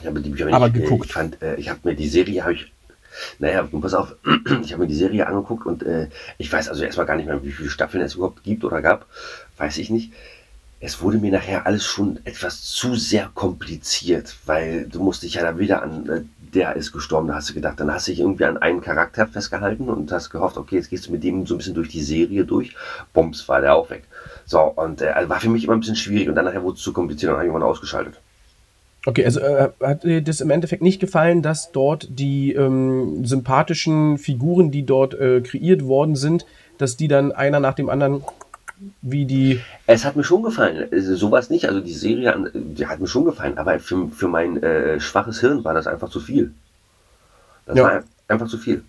[0.00, 1.06] Ich habe die Bücher Aber nicht, geguckt.
[1.06, 2.72] Ich, fand, äh, ich habe mir die Serie, habe ich
[3.38, 4.16] naja, pass auf,
[4.62, 7.42] ich habe mir die Serie angeguckt und äh, ich weiß also erstmal gar nicht mehr,
[7.44, 9.06] wie viele Staffeln es überhaupt gibt oder gab.
[9.56, 10.12] Weiß ich nicht.
[10.80, 15.42] Es wurde mir nachher alles schon etwas zu sehr kompliziert, weil du musst dich ja
[15.42, 16.22] da wieder an, äh,
[16.54, 19.26] der ist gestorben, da hast du gedacht, dann hast du dich irgendwie an einen Charakter
[19.26, 22.02] festgehalten und hast gehofft, okay, jetzt gehst du mit dem so ein bisschen durch die
[22.02, 22.74] Serie durch.
[23.12, 24.04] Bums, war der auch weg.
[24.46, 26.76] So, und äh, also war für mich immer ein bisschen schwierig und dann nachher wurde
[26.76, 28.20] es zu kompliziert und dann habe ich irgendwann ausgeschaltet.
[29.06, 34.18] Okay, also äh, hat dir das im Endeffekt nicht gefallen, dass dort die ähm, sympathischen
[34.18, 36.46] Figuren, die dort äh, kreiert worden sind,
[36.78, 38.24] dass die dann einer nach dem anderen
[39.02, 39.60] wie die.
[39.86, 40.88] Es hat mir schon gefallen.
[40.90, 41.68] Also, sowas nicht.
[41.68, 45.64] Also die Serie die hat mir schon gefallen, aber für, für mein äh, schwaches Hirn
[45.64, 46.52] war das einfach zu viel.
[47.66, 47.84] Das ja.
[47.84, 48.82] war einfach zu viel.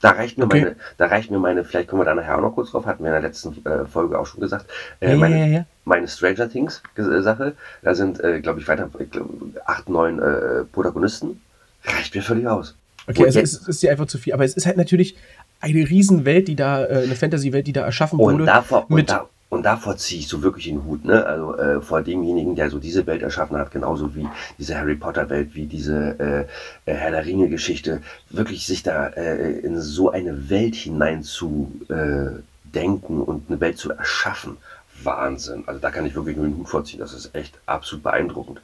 [0.00, 0.60] Da reicht mir okay.
[0.60, 3.02] meine, da reicht mir meine, vielleicht kommen wir da nachher auch noch kurz drauf, hatten
[3.02, 4.66] wir in der letzten äh, Folge auch schon gesagt,
[5.00, 5.66] äh, ja, meine, ja, ja.
[5.84, 9.28] meine Stranger Things äh, Sache, da sind, äh, glaube ich, weiter, glaub,
[9.64, 11.40] acht, neun äh, Protagonisten,
[11.84, 12.76] reicht mir völlig aus.
[13.08, 15.16] Okay, also es ist dir einfach zu viel, aber es ist halt natürlich
[15.60, 18.36] eine Riesenwelt, die da, äh, eine Fantasy-Welt, die da erschaffen wurde.
[18.36, 21.24] Und davor, mit, und, da, und davor ziehe ich so wirklich den Hut, ne?
[21.24, 24.26] Also äh, vor demjenigen, der so diese Welt erschaffen hat, genauso wie
[24.58, 26.46] diese Harry Potter Welt, wie diese
[26.86, 31.22] äh, äh, Herr der Ringe Geschichte, wirklich sich da äh, in so eine Welt hinein
[31.22, 32.40] zu äh,
[32.74, 34.58] denken und eine Welt zu erschaffen.
[35.02, 35.62] Wahnsinn.
[35.66, 36.98] Also da kann ich wirklich nur den Hut vorziehen.
[36.98, 38.60] Das ist echt absolut beeindruckend.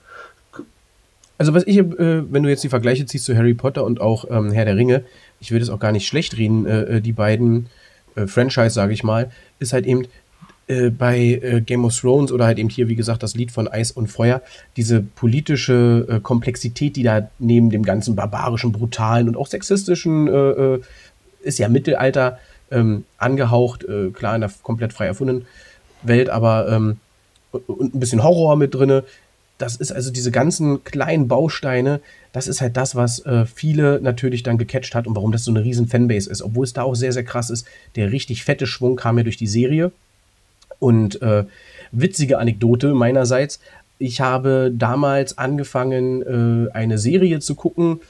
[1.39, 4.27] Also was ich, äh, wenn du jetzt die Vergleiche ziehst zu Harry Potter und auch
[4.31, 5.05] ähm, Herr der Ringe,
[5.41, 7.69] ich würde es auch gar nicht schlecht reden, äh, äh die beiden
[8.17, 10.07] äh, Franchise, sage ich mal, ist halt eben,
[10.67, 13.69] äh, bei äh, Game of Thrones oder halt eben hier, wie gesagt, das Lied von
[13.69, 14.41] Eis und Feuer,
[14.77, 20.33] diese politische äh, Komplexität, die da neben dem ganzen barbarischen, brutalen und auch sexistischen, äh,
[20.33, 20.81] äh,
[21.43, 22.39] ist ja Mittelalter
[22.71, 25.45] ähm, angehaucht, klar in der komplett frei erfundenen
[26.03, 26.97] Welt, aber ähm,
[27.53, 29.05] und ein bisschen Horror mit drinne.
[29.59, 32.01] Das ist also diese ganzen kleinen Bausteine,
[32.33, 35.53] das ist halt das, was äh, viele natürlich dann gecatcht hat und warum das so
[35.53, 36.43] eine riesen Fanbase ist.
[36.43, 37.65] Obwohl es da auch sehr, sehr krass ist.
[37.95, 39.93] Der richtig fette Schwung kam ja durch die Serie.
[40.79, 41.45] Und äh,
[41.93, 43.61] witzige Anekdote meinerseits.
[43.99, 46.23] Ich habe damals angefangen,
[46.69, 48.01] äh, eine Serie zu gucken,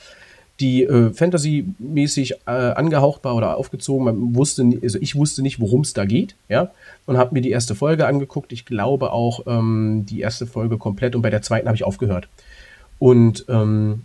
[0.61, 4.05] die äh, Fantasy-mäßig äh, angehaucht war oder aufgezogen.
[4.05, 6.70] Man wusste, also ich wusste nicht, worum es da geht, ja,
[7.07, 8.53] und habe mir die erste Folge angeguckt.
[8.53, 12.29] Ich glaube auch ähm, die erste Folge komplett und bei der zweiten habe ich aufgehört.
[13.00, 14.03] Und ähm,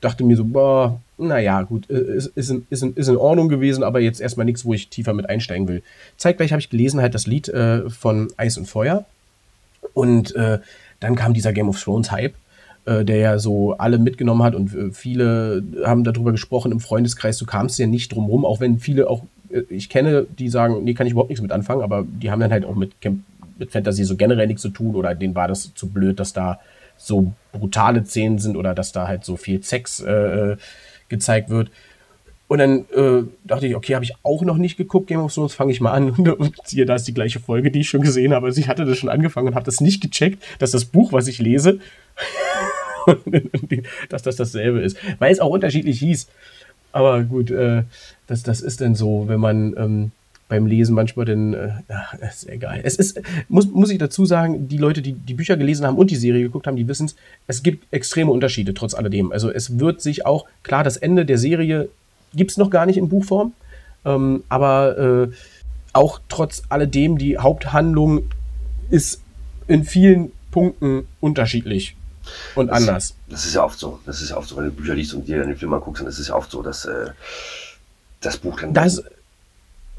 [0.00, 3.48] dachte mir so, boah, naja, gut, äh, ist, ist, in, ist, in, ist in Ordnung
[3.48, 5.82] gewesen, aber jetzt erstmal nichts, wo ich tiefer mit einsteigen will.
[6.16, 9.04] Zeitgleich habe ich gelesen halt das Lied äh, von Eis und Feuer
[9.94, 10.58] und äh,
[11.00, 12.34] dann kam dieser Game of Thrones Hype,
[12.84, 17.38] äh, der ja so alle mitgenommen hat und äh, viele haben darüber gesprochen im Freundeskreis,
[17.38, 20.84] du kamst ja nicht drum rum, auch wenn viele auch, äh, ich kenne, die sagen,
[20.84, 22.92] nee, kann ich überhaupt nichts mit anfangen, aber die haben dann halt auch mit,
[23.58, 26.60] mit Fantasy so generell nichts zu tun oder denen war das zu blöd, dass da
[26.96, 30.56] so brutale Szenen sind oder dass da halt so viel Sex äh,
[31.10, 31.70] gezeigt wird.
[32.50, 35.54] Und dann äh, dachte ich, okay, habe ich auch noch nicht geguckt, Game of Thrones,
[35.54, 36.10] fange ich mal an.
[36.10, 38.46] Und siehe, da ist die gleiche Folge, die ich schon gesehen habe.
[38.46, 41.28] Also ich hatte das schon angefangen und habe das nicht gecheckt, dass das Buch, was
[41.28, 41.78] ich lese,
[44.08, 44.96] dass das dasselbe ist.
[45.20, 46.26] Weil es auch unterschiedlich hieß.
[46.90, 47.84] Aber gut, äh,
[48.26, 50.12] das, das ist dann so, wenn man ähm,
[50.50, 51.70] beim Lesen manchmal dann, äh,
[52.28, 52.80] ist egal.
[52.82, 56.10] Es ist, muss, muss ich dazu sagen, die Leute, die die Bücher gelesen haben und
[56.10, 59.32] die Serie geguckt haben, die wissen es, es gibt extreme Unterschiede trotz alledem.
[59.32, 61.88] Also es wird sich auch, klar, das Ende der Serie
[62.34, 63.54] gibt es noch gar nicht in Buchform,
[64.04, 65.28] ähm, aber äh,
[65.92, 68.24] auch trotz alledem, die Haupthandlung
[68.90, 69.22] ist
[69.68, 71.96] in vielen Punkten unterschiedlich
[72.56, 73.14] und das, anders.
[73.28, 74.00] Das ist ja oft so.
[74.04, 75.80] Das ist ja oft so, wenn du Bücher liest und dir dann den Film mal
[75.80, 77.10] guckst, dann ist es ja oft so, dass äh,
[78.20, 78.74] das Buch dann.
[78.74, 79.02] Das,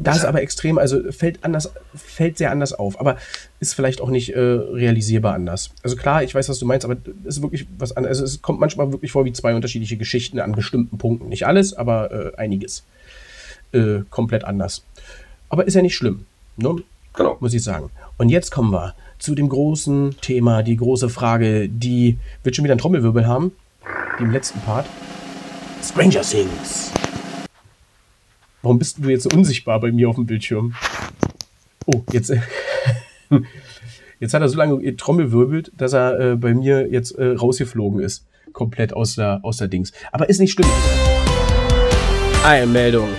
[0.03, 3.17] das ist aber extrem, also fällt anders, fällt sehr anders auf, aber
[3.59, 5.71] ist vielleicht auch nicht äh, realisierbar anders.
[5.83, 8.19] Also klar, ich weiß, was du meinst, aber es ist wirklich was anderes.
[8.19, 11.29] Also es kommt manchmal wirklich vor wie zwei unterschiedliche Geschichten an bestimmten Punkten.
[11.29, 12.83] Nicht alles, aber äh, einiges.
[13.73, 14.83] Äh, komplett anders.
[15.49, 16.25] Aber ist ja nicht schlimm,
[16.57, 16.75] ne?
[17.13, 17.37] Genau.
[17.39, 17.89] Muss ich sagen.
[18.17, 22.73] Und jetzt kommen wir zu dem großen Thema, die große Frage, die wird schon wieder
[22.73, 23.51] einen Trommelwirbel haben,
[24.17, 24.85] die im letzten Part.
[25.83, 26.91] Stranger Things.
[28.61, 30.75] Warum bist du jetzt so unsichtbar bei mir auf dem Bildschirm?
[31.87, 32.41] Oh, jetzt, äh,
[34.19, 37.99] jetzt hat er so lange Trommel wirbelt, dass er äh, bei mir jetzt äh, rausgeflogen
[37.99, 38.27] ist.
[38.53, 39.93] Komplett aus der, aus der Dings.
[40.11, 40.69] Aber ist nicht schlimm.
[42.43, 43.09] Eilmeldung.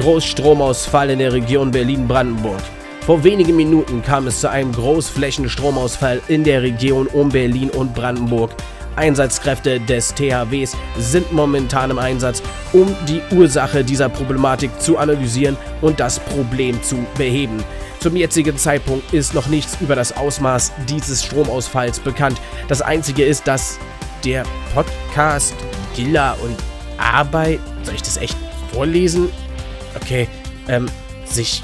[0.00, 2.60] Großstromausfall in der Region Berlin-Brandenburg.
[3.00, 8.50] Vor wenigen Minuten kam es zu einem Großflächenstromausfall in der Region um Berlin und Brandenburg.
[8.96, 16.00] Einsatzkräfte des THWs sind momentan im Einsatz, um die Ursache dieser Problematik zu analysieren und
[16.00, 17.62] das Problem zu beheben.
[18.00, 22.40] Zum jetzigen Zeitpunkt ist noch nichts über das Ausmaß dieses Stromausfalls bekannt.
[22.68, 23.78] Das Einzige ist, dass
[24.24, 25.54] der Podcast
[25.94, 26.56] Gilla und
[26.96, 28.36] Arbeit, soll ich das echt
[28.72, 29.28] vorlesen?
[30.00, 30.28] Okay,
[30.68, 30.86] ähm,
[31.24, 31.62] sich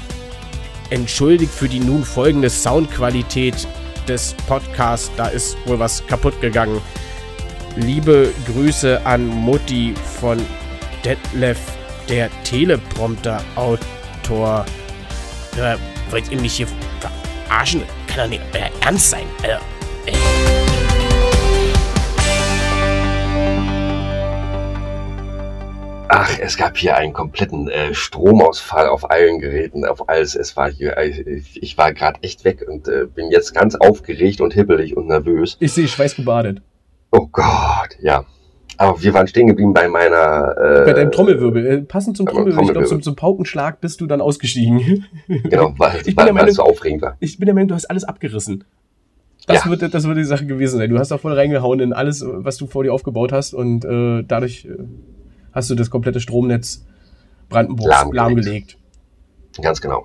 [0.89, 3.67] entschuldigt für die nun folgende Soundqualität
[4.07, 5.11] des Podcasts.
[5.17, 6.81] Da ist wohl was kaputt gegangen.
[7.79, 10.43] Liebe Grüße an Mutti von
[11.05, 11.59] Detlef,
[12.09, 14.65] der Teleprompter-Autor.
[15.55, 15.75] Äh,
[16.09, 16.65] wollt ihr mich hier
[16.99, 17.83] verarschen?
[18.07, 19.27] Kann doch nicht euer Ernst sein.
[19.43, 19.57] Äh.
[26.09, 30.33] Ach, es gab hier einen kompletten äh, Stromausfall auf allen Geräten, auf alles.
[30.33, 34.41] Es war hier, äh, ich war gerade echt weg und äh, bin jetzt ganz aufgeregt
[34.41, 35.57] und hibbelig und nervös.
[35.59, 36.63] Ich sehe schweißgebadet.
[37.11, 38.25] Oh Gott, ja.
[38.77, 40.55] Aber wir waren stehen geblieben bei meiner.
[40.57, 41.65] Äh, bei deinem Trommelwirbel.
[41.65, 42.63] Äh, passend zum Trommelwirbel.
[42.63, 45.05] Ich glaube, zum, zum, Paukenschlag bist du dann ausgestiegen.
[45.27, 47.17] Genau, weil, ich weil, weil es so aufregend war.
[47.19, 48.63] Ich bin der Meinung, du hast alles abgerissen.
[49.47, 49.71] Das, ja.
[49.71, 50.89] wird, das wird die Sache gewesen sein.
[50.89, 54.23] Du hast da voll reingehauen in alles, was du vor dir aufgebaut hast und äh,
[54.27, 54.77] dadurch äh,
[55.53, 56.85] hast du das komplette Stromnetz
[57.49, 58.15] Brandenburgs lahmgelegt.
[58.15, 58.77] lahmgelegt.
[59.61, 60.03] Ganz genau.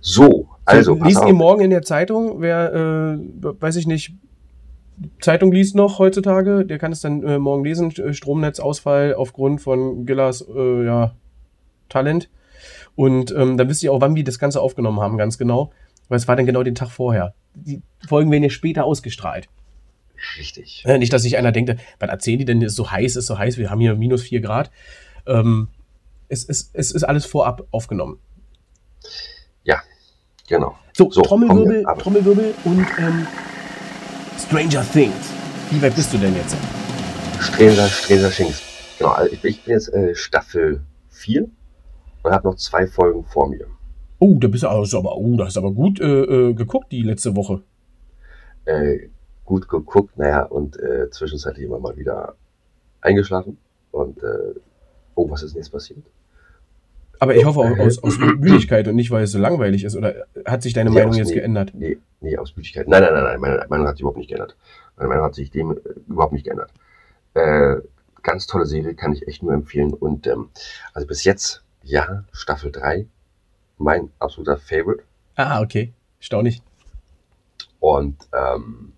[0.00, 3.18] So, Also, so, liest ihr morgen in der Zeitung, wer, äh,
[3.60, 4.12] weiß ich nicht,
[5.20, 10.44] Zeitung liest noch heutzutage, der kann es dann äh, morgen lesen, Stromnetzausfall aufgrund von Gillas
[10.48, 11.14] äh, ja,
[11.88, 12.30] Talent.
[12.94, 15.72] Und ähm, dann wisst ihr auch, wann wir das Ganze aufgenommen haben, ganz genau.
[16.08, 17.34] Weil es war dann genau den Tag vorher.
[17.54, 19.48] Die Folgen werden ja später ausgestrahlt.
[20.38, 20.84] Richtig.
[20.86, 23.38] Äh, nicht, dass sich einer denkt, was erzählen die denn, ist so heiß, ist so
[23.38, 24.70] heiß, wir haben hier minus 4 Grad.
[25.26, 25.68] Ähm,
[26.28, 28.18] es, es, es ist alles vorab aufgenommen.
[29.64, 29.80] Ja,
[30.48, 30.76] genau.
[30.92, 33.26] So, so Trommelwirbel, Trommelwirbel und ähm,
[34.38, 35.32] Stranger Things.
[35.70, 36.56] Wie weit bist du denn jetzt?
[37.40, 38.62] Stranger, Stranger Things.
[38.98, 41.48] Genau, also ich, ich bin jetzt äh, Staffel 4
[42.22, 43.66] und habe noch zwei Folgen vor mir.
[44.18, 47.02] Oh, da bist du also aber, oh, da hast aber gut äh, äh, geguckt die
[47.02, 47.62] letzte Woche.
[48.64, 49.08] Äh,
[49.44, 52.34] gut geguckt, naja, und äh, zwischenzeitlich immer mal wieder
[53.00, 53.58] eingeschlafen.
[53.90, 54.18] Und
[55.14, 56.00] oh, was ist denn jetzt passiert?
[57.20, 59.96] Aber ich hoffe auch aus, aus Müdigkeit und nicht, weil es so langweilig ist.
[59.96, 61.72] Oder hat sich deine nee, Meinung jetzt nee, geändert?
[61.74, 62.88] Nee, nee, aus Müdigkeit.
[62.88, 63.40] Nein, nein, nein, nein.
[63.40, 64.56] Meine Meinung hat sich überhaupt nicht geändert.
[64.96, 66.72] Meine Meinung hat sich dem äh, überhaupt nicht geändert.
[67.34, 67.76] Äh,
[68.22, 69.92] ganz tolle Serie, kann ich echt nur empfehlen.
[69.92, 70.48] Und ähm,
[70.92, 73.06] also bis jetzt, ja, Staffel 3,
[73.78, 75.04] mein absoluter Favorite.
[75.36, 75.92] Ah, okay.
[76.18, 76.62] Staunig.
[77.80, 78.94] Und ähm,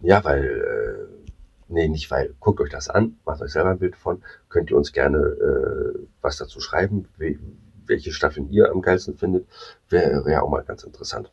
[0.00, 1.32] ja, weil, äh,
[1.68, 4.76] nee, nicht weil, guckt euch das an, macht euch selber ein Bild von, könnt ihr
[4.76, 7.38] uns gerne äh, was dazu schreiben, wie,
[7.86, 9.46] welche Staffeln ihr am geilsten findet,
[9.88, 11.30] wäre ja auch mal ganz interessant.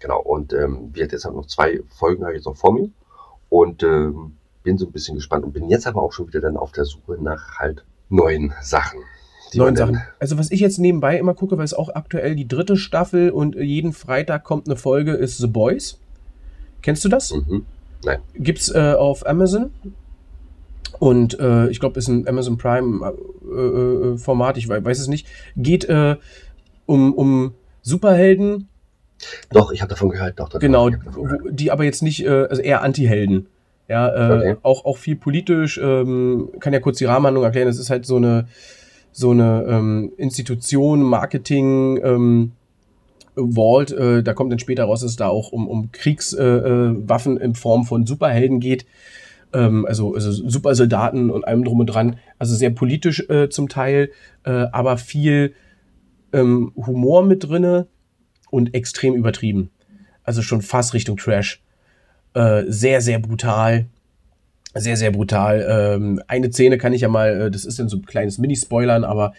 [0.00, 2.90] Genau, und ähm, wir jetzt haben noch zwei Folgen habe ich jetzt noch vor mir
[3.48, 6.56] und ähm, bin so ein bisschen gespannt und bin jetzt aber auch schon wieder dann
[6.56, 9.00] auf der Suche nach halt neuen Sachen.
[9.54, 10.02] Neuen Sachen.
[10.18, 13.56] Also was ich jetzt nebenbei immer gucke, weil es auch aktuell die dritte Staffel und
[13.56, 15.98] jeden Freitag kommt eine Folge, ist The Boys.
[16.82, 17.32] Kennst du das?
[17.32, 17.64] Mhm.
[18.04, 18.20] Nein.
[18.34, 19.70] Gibt's äh, auf Amazon.
[20.98, 25.26] Und äh, ich glaube, ist ein Amazon Prime äh, äh, Format, ich weiß, es nicht.
[25.56, 26.16] Geht äh,
[26.86, 28.68] um, um Superhelden.
[29.50, 30.38] Doch, ich habe davon gehört.
[30.38, 30.90] Doch, davon, genau,
[31.50, 33.46] die aber jetzt nicht, äh, also eher Anti-Helden.
[33.88, 34.56] Ja, okay.
[34.62, 35.78] auch, auch viel politisch.
[35.82, 37.68] Ähm, kann ja kurz die Rahmenhandlung erklären.
[37.68, 38.46] Es ist halt so eine,
[39.12, 42.52] so eine ähm, Institution, Marketing, ähm,
[43.38, 47.44] Vault, äh, da kommt dann später raus, dass es da auch um, um Kriegswaffen äh,
[47.44, 48.86] in Form von Superhelden geht.
[49.52, 52.16] Ähm, also, also Supersoldaten und allem drum und dran.
[52.38, 54.10] Also sehr politisch äh, zum Teil,
[54.44, 55.54] äh, aber viel
[56.32, 57.86] ähm, Humor mit drinne
[58.50, 59.70] und extrem übertrieben.
[60.24, 61.62] Also schon fast Richtung Trash.
[62.34, 63.86] Äh, sehr, sehr brutal.
[64.74, 65.66] Sehr, sehr brutal.
[65.68, 69.04] Ähm, eine Szene kann ich ja mal, äh, das ist dann so ein kleines Mini-Spoilern,
[69.04, 69.32] aber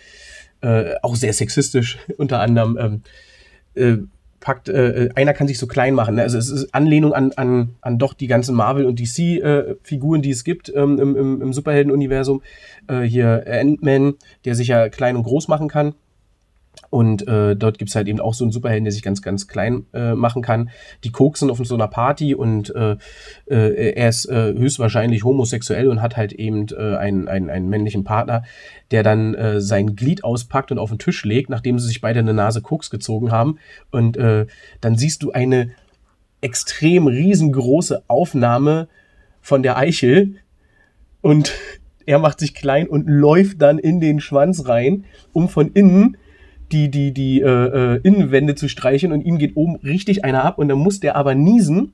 [0.61, 2.77] äh, auch sehr sexistisch unter anderem.
[2.79, 3.01] Ähm,
[3.75, 4.03] äh,
[4.39, 6.15] packt, äh, einer kann sich so klein machen.
[6.15, 6.23] Ne?
[6.23, 10.31] Also es ist Anlehnung an, an, an doch die ganzen Marvel- und DC-Figuren, äh, die
[10.31, 12.41] es gibt ähm, im, im, Superhelden-Universum.
[12.87, 15.93] Äh, hier Ant-Man, der sich ja klein und groß machen kann.
[16.89, 19.47] Und äh, dort gibt es halt eben auch so einen Superhelden, der sich ganz, ganz
[19.47, 20.71] klein äh, machen kann.
[21.03, 22.97] Die koksen auf so einer Party und äh,
[23.45, 28.03] äh, er ist äh, höchstwahrscheinlich homosexuell und hat halt eben äh, einen, einen, einen männlichen
[28.03, 28.43] Partner,
[28.91, 32.19] der dann äh, sein Glied auspackt und auf den Tisch legt, nachdem sie sich beide
[32.19, 33.59] eine Nase Koks gezogen haben.
[33.91, 34.47] Und äh,
[34.81, 35.71] dann siehst du eine
[36.41, 38.87] extrem riesengroße Aufnahme
[39.41, 40.35] von der Eichel
[41.21, 41.53] und
[42.07, 46.17] er macht sich klein und läuft dann in den Schwanz rein, um von innen
[46.71, 47.45] die, die, die äh,
[47.95, 51.15] äh, Innenwände zu streichen und ihm geht oben richtig einer ab und dann muss der
[51.15, 51.93] aber niesen,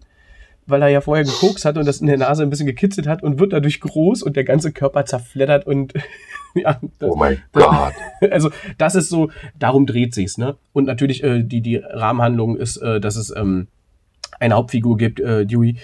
[0.67, 3.23] weil er ja vorher gekokst hat und das in der Nase ein bisschen gekitzelt hat
[3.23, 5.93] und wird dadurch groß und der ganze Körper zerfleddert und
[6.55, 7.93] ja, das, oh mein Gott.
[8.31, 10.55] Also das ist so, darum dreht sich's, ne?
[10.73, 13.67] Und natürlich äh, die, die Rahmenhandlung ist, äh, dass es ähm,
[14.39, 15.77] eine Hauptfigur gibt, äh, Dewey,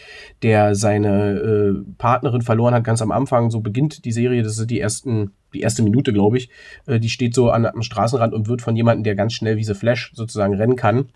[0.44, 3.50] der seine äh, Partnerin verloren hat ganz am Anfang.
[3.50, 6.50] So beginnt die Serie, das sind die ersten, die erste Minute, glaube ich.
[6.86, 9.64] Äh, die steht so an, am Straßenrand und wird von jemandem, der ganz schnell wie
[9.64, 11.10] The Flash sozusagen rennen kann.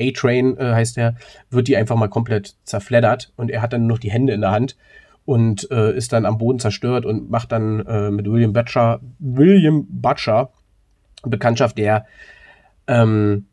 [0.00, 1.16] A-Train äh, heißt er,
[1.50, 4.40] wird die einfach mal komplett zerfleddert und er hat dann nur noch die Hände in
[4.40, 4.76] der Hand
[5.24, 9.86] und äh, ist dann am Boden zerstört und macht dann äh, mit William Butcher, William
[9.88, 10.50] Butcher
[11.22, 12.06] Bekanntschaft, der
[12.86, 13.46] ähm,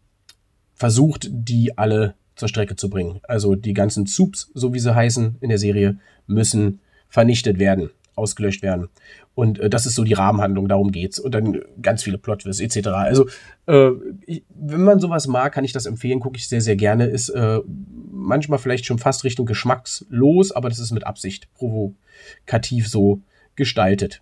[0.74, 3.22] versucht, die alle zur Strecke zu bringen.
[3.24, 8.62] Also die ganzen Subs, so wie sie heißen in der Serie, müssen vernichtet werden, ausgelöscht
[8.62, 8.89] werden.
[9.34, 11.19] Und äh, das ist so die Rahmenhandlung, darum geht's.
[11.19, 12.88] Und dann ganz viele Plotwists etc.
[12.89, 13.28] Also,
[13.67, 13.91] äh,
[14.26, 17.06] ich, wenn man sowas mag, kann ich das empfehlen, gucke ich sehr, sehr gerne.
[17.06, 17.60] Ist äh,
[18.12, 23.21] manchmal vielleicht schon fast Richtung geschmackslos, aber das ist mit Absicht provokativ so
[23.56, 24.21] gestaltet.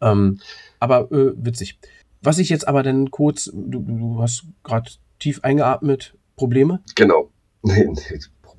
[0.00, 0.40] Ähm,
[0.78, 1.78] aber äh, witzig.
[2.22, 6.80] Was ich jetzt aber dann kurz, du, du hast gerade tief eingeatmet, Probleme?
[6.94, 7.30] Genau.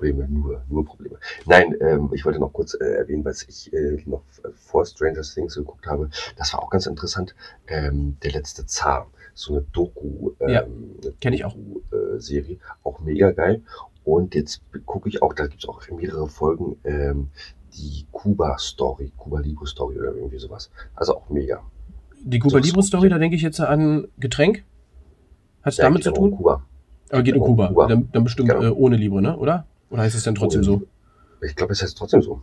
[0.02, 1.16] Probleme, nur, nur Probleme.
[1.46, 4.22] Nein, ähm, ich wollte noch kurz äh, erwähnen, was ich äh, noch
[4.56, 6.10] vor Stranger Things geguckt habe.
[6.36, 7.34] Das war auch ganz interessant.
[7.68, 9.06] Ähm, der letzte Zar.
[9.34, 11.54] so eine Doku, ähm, Ja, eine kenn ich auch.
[11.54, 13.62] Doku-Serie, auch mega geil.
[14.04, 17.28] Und jetzt gucke ich auch, da gibt es auch mehrere Folgen, ähm,
[17.74, 20.70] die Kuba-Story, Kuba-Libre-Story oder irgendwie sowas.
[20.96, 21.62] Also auch mega.
[22.24, 22.88] Die Cuba So, Libre so.
[22.88, 24.64] Story, da denke ich jetzt an Getränk.
[25.62, 26.32] Hat es Ja, damit zu tun?
[26.32, 26.64] Kuba.
[27.10, 27.68] Aber geht um Kuba.
[27.68, 27.86] Kuba.
[27.86, 28.62] Dann, dann bestimmt Genau.
[28.62, 29.36] äh, ohne Libre, ne?
[29.36, 29.66] Oder?
[29.92, 30.82] Oder heißt es dann trotzdem so?
[31.42, 32.42] Ich glaube, es heißt trotzdem so.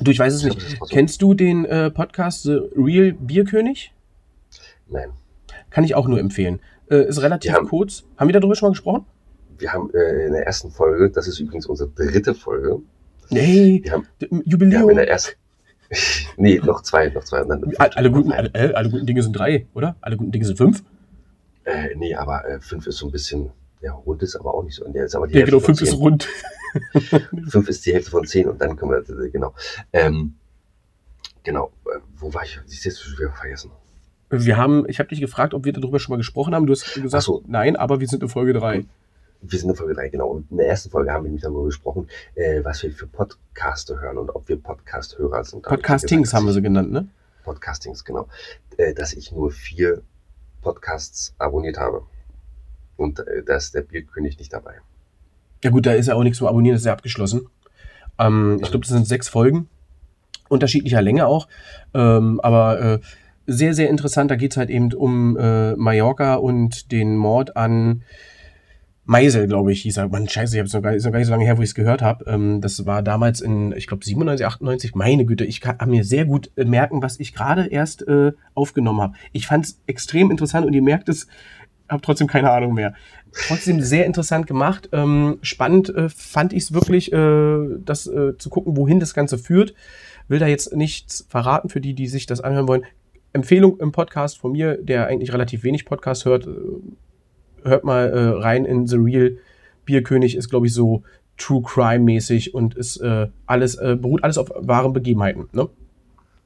[0.00, 0.66] Du, ich weiß es Ich glaub, nicht.
[0.66, 3.92] es ist trotzdem- Kennst du den äh, Podcast The Real Bierkönig?
[4.88, 5.10] Nein.
[5.70, 6.60] Kann ich auch nur empfehlen.
[6.90, 8.04] Äh, ist relativ haben- kurz.
[8.18, 9.06] Haben wir darüber schon mal gesprochen?
[9.58, 12.80] Wir haben äh, in der ersten Folge, das ist übrigens unsere dritte Folge,
[13.30, 14.90] Nee, wir haben, d- wir haben Jubiläum.
[14.90, 15.32] in der ersten,
[16.36, 17.42] nee, noch zwei, noch zwei.
[17.42, 19.96] Dann All- alle, guten, alle, äh, alle guten Dinge sind drei, oder?
[20.00, 20.84] Alle guten Dinge sind fünf?
[21.64, 23.50] Äh, nee, aber äh, fünf ist so ein bisschen,
[23.80, 24.84] ja, rund ist aber auch nicht so.
[24.84, 26.28] Und der ist aber die Ja, Hälfte genau, fünf ist rund.
[27.48, 29.54] Fünf ist die Hälfte von zehn und dann können wir, genau.
[29.94, 30.34] Ähm,
[31.42, 32.60] genau, äh, wo war ich?
[32.66, 33.70] Siehst du jetzt schon wieder vergessen?
[34.28, 36.66] Wir haben, ich habe dich gefragt, ob wir darüber schon mal gesprochen haben.
[36.66, 37.42] Du hast gesagt, so.
[37.46, 38.84] nein, aber wir sind in Folge drei.
[39.40, 40.28] Wir sind in Folge drei, genau.
[40.28, 44.00] Und in der ersten Folge haben wir nämlich darüber gesprochen, äh, was wir für Podcaste
[44.00, 45.64] hören und ob wir Podcast-Hörer sind.
[45.64, 47.08] Hab Podcastings gesagt, haben wir sie genannt, ne?
[47.44, 48.28] Podcastings, genau.
[48.76, 50.02] Äh, dass ich nur vier
[50.62, 52.02] Podcasts abonniert habe.
[52.96, 54.74] Und äh, da ist der Bierkönig nicht dabei.
[55.64, 57.46] Ja gut, da ist ja auch nichts zum Abonnieren, das ist ja abgeschlossen.
[58.18, 59.68] Ähm, ich glaube, das sind sechs Folgen,
[60.48, 61.48] unterschiedlicher Länge auch.
[61.94, 62.98] Ähm, aber äh,
[63.46, 64.30] sehr, sehr interessant.
[64.30, 68.02] Da geht es halt eben um äh, Mallorca und den Mord an
[69.08, 70.08] Meisel, glaube ich, hieß er.
[70.08, 71.68] Mann, scheiße, ich habe es noch, gar- noch gar nicht so lange her, wo ich
[71.68, 72.24] es gehört habe.
[72.28, 74.94] Ähm, das war damals in, ich glaube, 97, 98.
[74.96, 79.00] Meine Güte, ich kann mir sehr gut äh, merken, was ich gerade erst äh, aufgenommen
[79.00, 79.14] habe.
[79.32, 81.28] Ich fand es extrem interessant und ihr merkt es,
[81.88, 82.94] habe trotzdem keine Ahnung mehr.
[83.32, 84.88] Trotzdem sehr interessant gemacht.
[84.92, 89.38] Ähm, spannend äh, fand ich es wirklich, äh, das äh, zu gucken, wohin das Ganze
[89.38, 89.74] führt.
[90.28, 92.84] Will da jetzt nichts verraten für die, die sich das anhören wollen.
[93.32, 96.46] Empfehlung im Podcast von mir, der eigentlich relativ wenig Podcast hört.
[96.46, 96.50] Äh,
[97.68, 99.36] hört mal äh, rein in The Real
[99.84, 101.02] Bierkönig, ist, glaube ich, so
[101.36, 105.48] True Crime-mäßig und ist äh, alles, beruht alles auf wahren Begebenheiten.
[105.52, 105.68] Ne?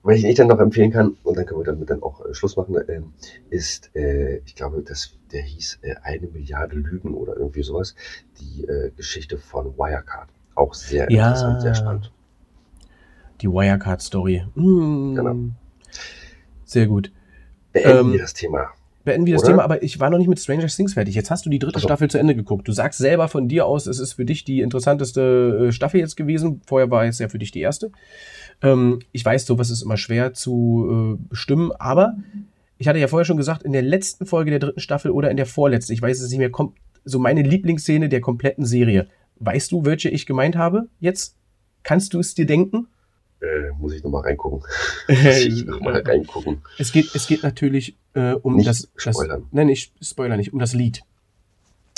[0.02, 2.56] Was ich dann noch empfehlen kann, und dann können wir damit dann auch äh, Schluss
[2.56, 3.12] machen, ähm,
[3.50, 7.94] ist, äh, ich glaube, dass der hieß äh, eine Milliarde Lügen oder irgendwie sowas,
[8.40, 10.28] die äh, Geschichte von Wirecard.
[10.54, 11.28] Auch sehr Ja.
[11.28, 12.12] interessant, sehr spannend.
[13.42, 14.44] Die Wirecard-Story.
[14.54, 15.14] Mm.
[15.14, 15.36] Genau.
[16.64, 17.12] Sehr gut.
[17.72, 18.68] Beenden Ähm, wir das Thema.
[19.04, 19.52] Beenden wir das Oder?
[19.52, 21.14] Thema, aber ich war noch nicht mit Stranger Things fertig.
[21.14, 21.88] Jetzt hast du die dritte Ach so.
[21.88, 22.68] Staffel zu Ende geguckt.
[22.68, 26.16] Du sagst selber von dir aus, es ist für dich die interessanteste äh, Staffel jetzt
[26.16, 26.60] gewesen.
[26.66, 27.92] Vorher war es ja für dich die erste.
[28.62, 32.16] Ähm, ich weiß, sowas ist immer schwer zu äh, bestimmen, aber
[32.78, 35.36] ich hatte ja vorher schon gesagt, in der letzten Folge der dritten Staffel oder in
[35.36, 39.08] der vorletzten, ich weiß es nicht mehr, kommt so meine Lieblingsszene der kompletten Serie.
[39.36, 41.36] Weißt du, welche ich gemeint habe jetzt?
[41.82, 42.88] Kannst du es dir denken?
[43.40, 44.60] Äh, muss ich nochmal reingucken.
[45.08, 46.60] muss ich nochmal reingucken.
[46.78, 49.14] Es geht, es geht natürlich äh, um Nicht das, das.
[49.14, 49.46] spoilern.
[49.50, 51.02] Nein, ich spoiler nicht, um das Lied.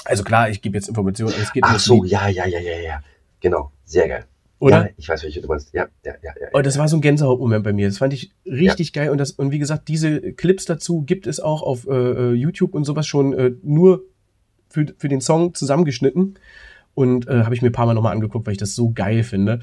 [0.05, 2.13] Also klar, ich gebe jetzt Informationen, aber es geht um Ach das so, Lied.
[2.13, 3.03] ja, ja, ja, ja, ja.
[3.41, 4.25] Genau, sehr geil.
[4.63, 4.85] Oder?
[4.85, 5.75] Ja, ich weiß, welche du meinst.
[5.75, 6.49] Ja, ja, ja, ja.
[6.53, 7.89] Oh, das war so ein Gänsehautmoment bei mir.
[7.89, 9.11] Das fand ich richtig geil.
[9.11, 12.73] Und, das, und wie gesagt, diese Clips dazu gibt es auch auf äh, äh, YouTube
[12.75, 14.05] und sowas schon äh, nur
[14.69, 16.39] für, für den Song zusammengeschnitten.
[16.95, 19.25] Und äh, habe ich mir ein paar Mal nochmal angeguckt, weil ich das so geil
[19.25, 19.59] finde.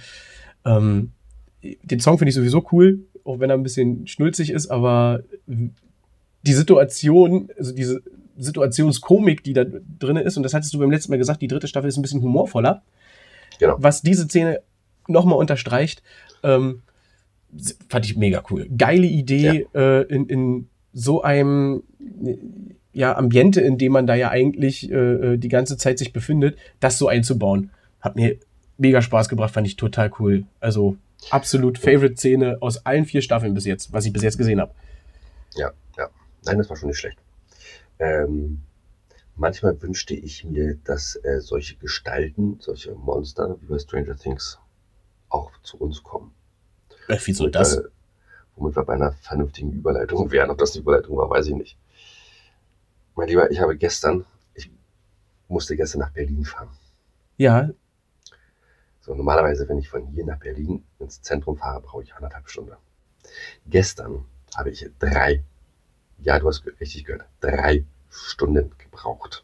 [0.65, 1.13] Ähm,
[1.63, 6.53] den Song finde ich sowieso cool, auch wenn er ein bisschen schnulzig ist, aber die
[6.53, 8.01] Situation, also diese
[8.37, 11.69] Situationskomik, die da drin ist, und das hattest du beim letzten Mal gesagt, die dritte
[11.69, 12.81] Staffel ist ein bisschen humorvoller.
[13.59, 13.75] Genau.
[13.77, 14.61] Was diese Szene
[15.09, 16.03] nochmal unterstreicht,
[16.43, 16.81] ähm,
[17.89, 18.67] fand ich mega cool.
[18.77, 21.83] Geile Idee äh, in, in so einem
[22.23, 22.37] äh,
[22.93, 26.97] ja, Ambiente, in dem man da ja eigentlich äh, die ganze Zeit sich befindet, das
[26.97, 27.71] so einzubauen.
[28.01, 28.37] Hat mir
[28.77, 30.45] mega Spaß gebracht, fand ich total cool.
[30.59, 30.97] Also
[31.29, 34.73] absolut Favorite-Szene aus allen vier Staffeln bis jetzt, was ich bis jetzt gesehen habe.
[35.55, 36.09] Ja, ja.
[36.45, 37.17] Nein, das war schon nicht schlecht.
[37.99, 38.61] Ähm,
[39.35, 44.59] manchmal wünschte ich mir, dass äh, solche Gestalten, solche Monster wie bei Stranger Things
[45.29, 46.33] auch zu uns kommen.
[47.07, 47.77] Äh, wie soll Und, das?
[47.77, 47.83] Äh,
[48.55, 50.49] womit wir bei einer vernünftigen Überleitung wären.
[50.49, 51.77] Ob das eine Überleitung war, weiß ich nicht.
[53.15, 54.71] Mein Lieber, ich habe gestern, ich
[55.47, 56.69] musste gestern nach Berlin fahren.
[57.37, 57.69] ja,
[59.01, 62.75] So, normalerweise, wenn ich von hier nach Berlin ins Zentrum fahre, brauche ich anderthalb Stunden.
[63.65, 65.43] Gestern habe ich drei,
[66.19, 69.43] ja, du hast richtig gehört, drei Stunden gebraucht.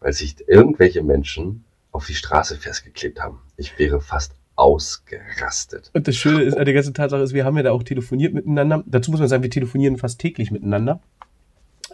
[0.00, 1.64] Weil sich irgendwelche Menschen
[1.94, 3.38] auf die Straße festgeklebt haben.
[3.56, 5.90] Ich wäre fast ausgerastet.
[5.94, 8.34] Und das Schöne ist, an der ganzen Tatsache ist, wir haben ja da auch telefoniert
[8.34, 8.82] miteinander.
[8.86, 11.00] Dazu muss man sagen, wir telefonieren fast täglich miteinander.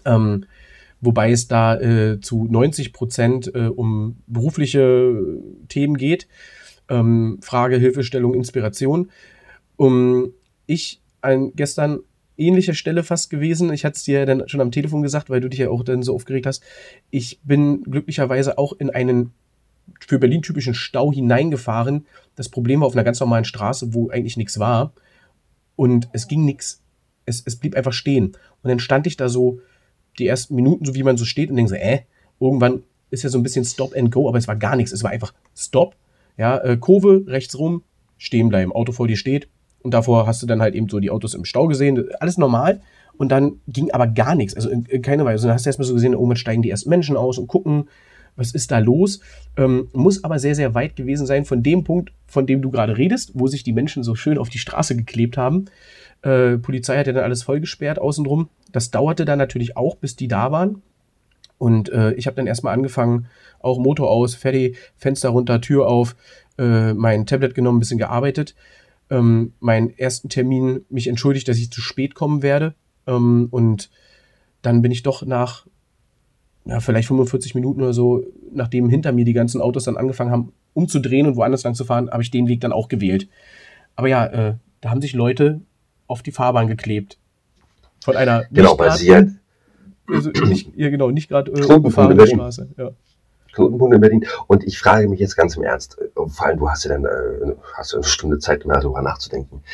[0.06, 0.46] Ähm,
[1.02, 5.14] wobei es da äh, zu 90 Prozent äh, um berufliche
[5.68, 6.28] Themen geht.
[6.88, 9.10] Ähm, Frage, Hilfestellung, Inspiration.
[9.76, 10.32] Um,
[10.66, 12.00] ich ein, gestern
[12.38, 13.70] ähnliche Stelle fast gewesen.
[13.72, 15.84] Ich hatte es dir ja dann schon am Telefon gesagt, weil du dich ja auch
[15.84, 16.62] dann so aufgeregt hast.
[17.10, 19.32] Ich bin glücklicherweise auch in einen
[20.06, 22.06] für Berlin typischen Stau hineingefahren.
[22.36, 24.92] Das Problem war auf einer ganz normalen Straße, wo eigentlich nichts war.
[25.76, 26.82] Und es ging nichts.
[27.26, 28.36] Es, es blieb einfach stehen.
[28.62, 29.60] Und dann stand ich da so
[30.18, 32.00] die ersten Minuten, so wie man so steht, und denke so, äh,
[32.38, 34.92] irgendwann ist ja so ein bisschen Stop and Go, aber es war gar nichts.
[34.92, 35.96] Es war einfach Stop,
[36.36, 37.82] ja, äh, Kurve, rechts rum,
[38.18, 38.72] stehen bleiben.
[38.72, 39.48] Auto vor dir steht.
[39.82, 42.08] Und davor hast du dann halt eben so die Autos im Stau gesehen.
[42.20, 42.80] Alles normal.
[43.16, 44.54] Und dann ging aber gar nichts.
[44.54, 45.44] Also in, in keiner Weise.
[45.44, 47.88] Und dann hast du erstmal so gesehen, irgendwann steigen die ersten Menschen aus und gucken,
[48.36, 49.20] was ist da los?
[49.56, 52.96] Ähm, muss aber sehr, sehr weit gewesen sein von dem Punkt, von dem du gerade
[52.96, 55.66] redest, wo sich die Menschen so schön auf die Straße geklebt haben.
[56.22, 58.48] Äh, Polizei hat ja dann alles vollgesperrt außenrum.
[58.72, 60.82] Das dauerte dann natürlich auch, bis die da waren.
[61.58, 63.26] Und äh, ich habe dann erstmal angefangen,
[63.58, 66.16] auch Motor aus, fertig, Fenster runter, Tür auf,
[66.58, 68.54] äh, mein Tablet genommen, ein bisschen gearbeitet.
[69.10, 72.74] Ähm, meinen ersten Termin mich entschuldigt, dass ich zu spät kommen werde.
[73.06, 73.90] Ähm, und
[74.62, 75.66] dann bin ich doch nach
[76.70, 80.52] ja, vielleicht 45 Minuten oder so, nachdem hinter mir die ganzen Autos dann angefangen haben,
[80.72, 83.28] umzudrehen und woanders lang zu fahren, habe ich den Weg dann auch gewählt.
[83.96, 85.62] Aber ja, äh, da haben sich Leute
[86.06, 87.18] auf die Fahrbahn geklebt.
[88.04, 89.30] Von einer genau, weil sie halt
[90.06, 92.68] also nicht, ja, genau, nicht gerade äh, unbefahrene Straße.
[92.78, 92.92] Ja.
[93.52, 94.26] Knotenpunkt in Berlin.
[94.46, 97.04] Und ich frage mich jetzt ganz im Ernst, äh, vor allem du hast ja dann
[97.04, 99.64] äh, hast eine Stunde Zeit, mehr darüber nachzudenken.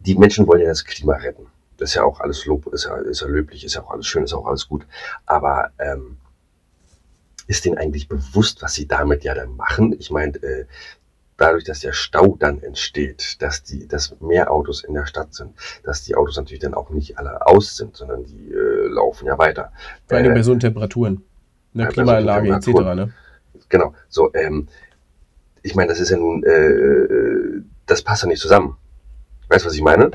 [0.00, 1.46] Die Menschen wollen ja das Klima retten.
[1.78, 4.06] Das ist ja auch alles Lob, ist ja, ist ja löblich, ist ja auch alles
[4.06, 4.86] schön, ist auch alles gut.
[5.26, 6.18] Aber ähm,
[7.46, 9.94] ist denen eigentlich bewusst, was sie damit ja dann machen?
[9.98, 10.66] Ich meine, äh,
[11.36, 15.52] dadurch, dass der Stau dann entsteht, dass die, dass mehr Autos in der Stadt sind,
[15.82, 19.38] dass die Autos natürlich dann auch nicht alle aus sind, sondern die äh, laufen ja
[19.38, 19.72] weiter.
[20.06, 21.22] Vor allem äh, bei Temperaturen,
[21.72, 22.66] ne, Klimaanlage etc.
[22.66, 23.12] Ne?
[23.68, 23.94] Genau.
[24.08, 24.68] So, ähm,
[25.62, 28.76] ich meine, das ist ja nun, äh, das passt ja nicht zusammen.
[29.48, 30.10] Weißt du, was ich meine?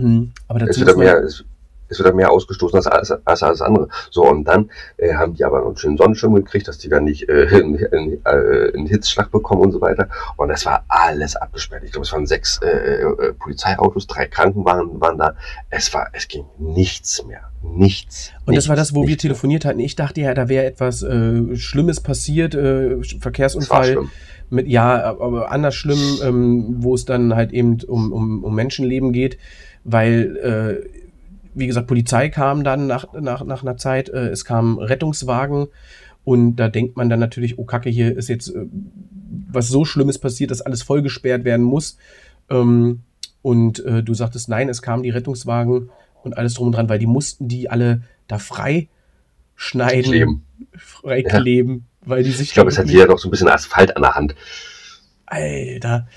[0.00, 0.32] Mhm.
[0.48, 1.44] Aber dazu es wird, mehr, es,
[1.90, 3.88] es wird mehr ausgestoßen als alles, als alles andere.
[4.10, 7.28] So, und dann äh, haben die aber einen schönen Sonnenschirm gekriegt, dass die dann nicht
[7.28, 10.08] äh, einen, einen, äh, einen Hitzschlag bekommen und so weiter.
[10.36, 11.82] Und das war alles abgesperrt.
[11.84, 15.34] Ich glaube, es waren sechs äh, äh, Polizeiautos, drei Krankenwagen waren da.
[15.68, 17.42] Es war, es ging nichts mehr.
[17.62, 18.32] Nichts.
[18.46, 19.80] Und nichts, das war das, wo wir telefoniert hatten.
[19.80, 24.08] Ich dachte ja, da wäre etwas äh, Schlimmes passiert, äh, Verkehrsunfall
[24.48, 29.12] mit, ja, aber anders schlimm, ähm, wo es dann halt eben um, um, um Menschenleben
[29.12, 29.38] geht
[29.84, 30.88] weil, äh,
[31.54, 35.68] wie gesagt, Polizei kam dann nach, nach, nach einer Zeit, äh, es kamen Rettungswagen
[36.24, 38.66] und da denkt man dann natürlich, oh Kacke, hier ist jetzt äh,
[39.52, 41.96] was so Schlimmes passiert, dass alles vollgesperrt werden muss.
[42.48, 43.00] Ähm,
[43.42, 45.90] und äh, du sagtest, nein, es kamen die Rettungswagen
[46.22, 48.88] und alles drum und dran, weil die mussten die alle da frei
[49.56, 50.44] schneiden, kleben.
[50.76, 52.10] frei kleben, ja.
[52.10, 52.48] weil die sich.
[52.48, 54.34] Ich glaube, es hat jeder noch so ein bisschen Asphalt an der Hand.
[55.26, 56.08] Alter,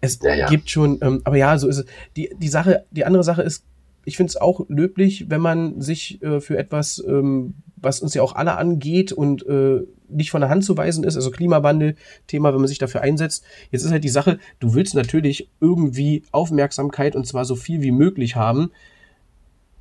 [0.00, 0.46] es ja, ja.
[0.48, 1.84] gibt schon, ähm, aber ja, so ist es.
[2.16, 3.64] Die, die Sache, die andere Sache ist,
[4.04, 8.22] ich finde es auch löblich, wenn man sich äh, für etwas, ähm, was uns ja
[8.22, 12.60] auch alle angeht und äh, nicht von der Hand zu weisen ist, also Klimawandel-Thema, wenn
[12.60, 13.44] man sich dafür einsetzt.
[13.70, 17.92] Jetzt ist halt die Sache, du willst natürlich irgendwie Aufmerksamkeit und zwar so viel wie
[17.92, 18.70] möglich haben.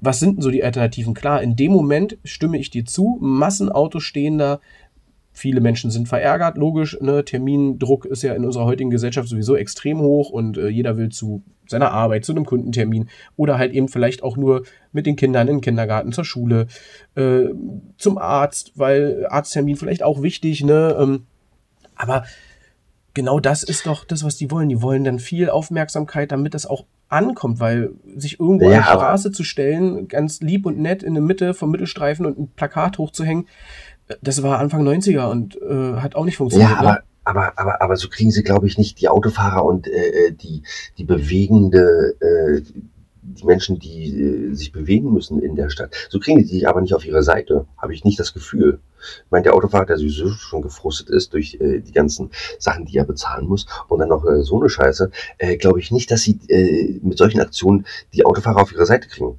[0.02, 1.14] Was sind denn so die Alternativen?
[1.14, 4.60] Klar, in dem Moment stimme ich dir zu, Massenautos stehen da,
[5.40, 6.98] Viele Menschen sind verärgert, logisch.
[7.00, 7.24] Ne?
[7.24, 11.44] Termindruck ist ja in unserer heutigen Gesellschaft sowieso extrem hoch und äh, jeder will zu
[11.66, 15.62] seiner Arbeit, zu einem Kundentermin oder halt eben vielleicht auch nur mit den Kindern im
[15.62, 16.68] Kindergarten, zur Schule,
[17.16, 17.46] äh,
[17.98, 20.62] zum Arzt, weil Arzttermin vielleicht auch wichtig.
[20.62, 20.98] Ne?
[21.00, 21.26] Ähm,
[21.96, 22.26] aber
[23.14, 24.68] genau das ist doch das, was die wollen.
[24.68, 28.90] Die wollen dann viel Aufmerksamkeit, damit das auch ankommt, weil sich irgendwo ja, an die
[28.90, 32.98] Straße zu stellen, ganz lieb und nett in der Mitte vom Mittelstreifen und ein Plakat
[32.98, 33.48] hochzuhängen,
[34.22, 36.72] das war Anfang 90er und äh, hat auch nicht funktioniert.
[36.72, 37.04] Ja, aber, ne?
[37.24, 40.64] aber, aber, aber so kriegen sie, glaube ich, nicht die Autofahrer und äh, äh, die,
[40.98, 42.62] die bewegende, äh,
[43.22, 45.94] die Menschen, die äh, sich bewegen müssen in der Stadt.
[46.10, 47.68] So kriegen sie die aber nicht auf ihre Seite.
[47.78, 48.80] Habe ich nicht das Gefühl.
[49.26, 52.98] Ich meine, der Autofahrer, der sowieso schon gefrustet ist durch äh, die ganzen Sachen, die
[52.98, 56.24] er bezahlen muss und dann noch äh, so eine Scheiße, äh, glaube ich nicht, dass
[56.24, 59.38] sie äh, mit solchen Aktionen die Autofahrer auf ihre Seite kriegen.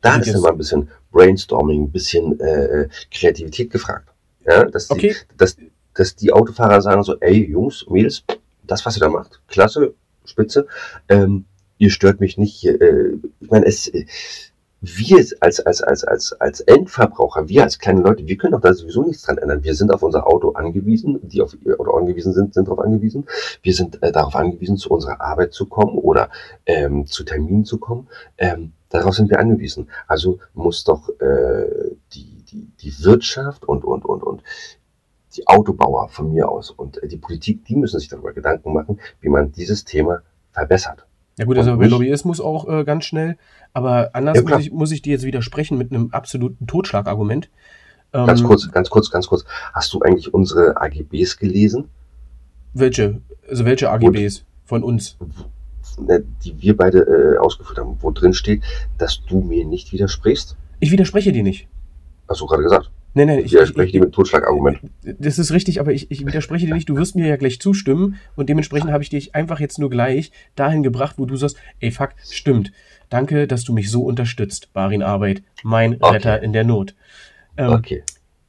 [0.00, 4.08] Da ist immer ein bisschen Brainstorming, ein bisschen äh, Kreativität gefragt.
[4.46, 5.16] Ja, dass, die, okay.
[5.38, 5.56] dass,
[5.94, 8.24] dass die Autofahrer sagen so, ey Jungs, Mädels,
[8.62, 9.94] das, was ihr da macht, klasse,
[10.26, 10.66] spitze,
[11.08, 11.46] ähm,
[11.78, 12.64] ihr stört mich nicht.
[12.66, 13.90] Äh, ich meine, es,
[14.84, 18.72] wir als, als, als, als, als Endverbraucher, wir als kleine Leute, wir können doch da
[18.72, 19.64] sowieso nichts dran ändern.
[19.64, 23.26] Wir sind auf unser Auto angewiesen, die auf ihr Auto angewiesen sind, sind darauf angewiesen.
[23.62, 26.30] Wir sind äh, darauf angewiesen, zu unserer Arbeit zu kommen oder
[26.66, 28.08] ähm, zu Terminen zu kommen.
[28.38, 29.88] Ähm, Darauf sind wir angewiesen.
[30.06, 34.44] Also muss doch äh, die, die, die Wirtschaft und, und, und, und
[35.34, 39.00] die Autobauer von mir aus und äh, die Politik, die müssen sich darüber Gedanken machen,
[39.20, 40.22] wie man dieses Thema
[40.52, 41.06] verbessert.
[41.36, 43.36] Ja gut, also Und bei Lobbyismus auch äh, ganz schnell.
[43.72, 47.50] Aber anders Ja, muss, ich, muss ich dir jetzt widersprechen mit einem absoluten Totschlagargument.
[48.12, 49.44] Ähm, Ganz kurz, ganz kurz, ganz kurz.
[49.72, 51.88] Hast du eigentlich unsere AGBs gelesen,
[52.72, 53.20] Welche?
[53.48, 55.16] Also welche AGBs von uns?
[55.98, 58.62] ne, die wir beide äh, ausgeführt haben, wo drin steht,
[58.98, 60.56] dass du mir nicht widersprichst?
[60.80, 61.68] Ich widerspreche dir nicht.
[62.28, 62.90] Hast du gerade gesagt?
[63.16, 64.80] Nein, nein, Ich widerspreche dir mit Totschlagargument.
[65.02, 66.88] das ist richtig, aber ich, ich widerspreche dir nicht.
[66.88, 70.32] Du wirst mir ja gleich zustimmen und dementsprechend habe ich dich einfach jetzt nur gleich
[70.56, 72.72] dahin gebracht, wo du sagst, ey fuck, stimmt.
[73.10, 76.14] Danke, dass du mich so unterstützt, Barin Arbeit, mein Okay.
[76.14, 76.94] Retter in der Not.
[77.56, 78.02] Ähm, Okay.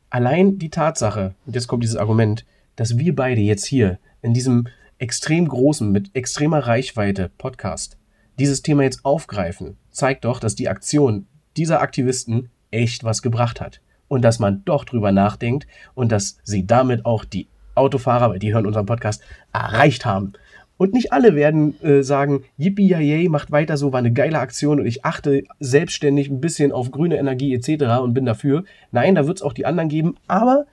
[0.09, 2.45] allein die Tatsache, und jetzt kommt dieses Argument,
[2.75, 7.97] dass wir beide jetzt hier in diesem extrem großen, mit extremer Reichweite Podcast
[8.39, 13.79] dieses Thema jetzt aufgreifen, zeigt doch, dass die Aktion dieser Aktivisten echt was gebracht hat.
[14.07, 18.53] Und dass man doch drüber nachdenkt und dass sie damit auch die Autofahrer, weil die
[18.53, 20.33] hören unseren Podcast, erreicht haben.
[20.77, 24.79] Und nicht alle werden äh, sagen, yippie yay, macht weiter so, war eine geile Aktion
[24.79, 28.01] und ich achte selbstständig ein bisschen auf grüne Energie etc.
[28.01, 28.65] und bin dafür.
[28.91, 30.65] Nein, da wird es auch die anderen geben, aber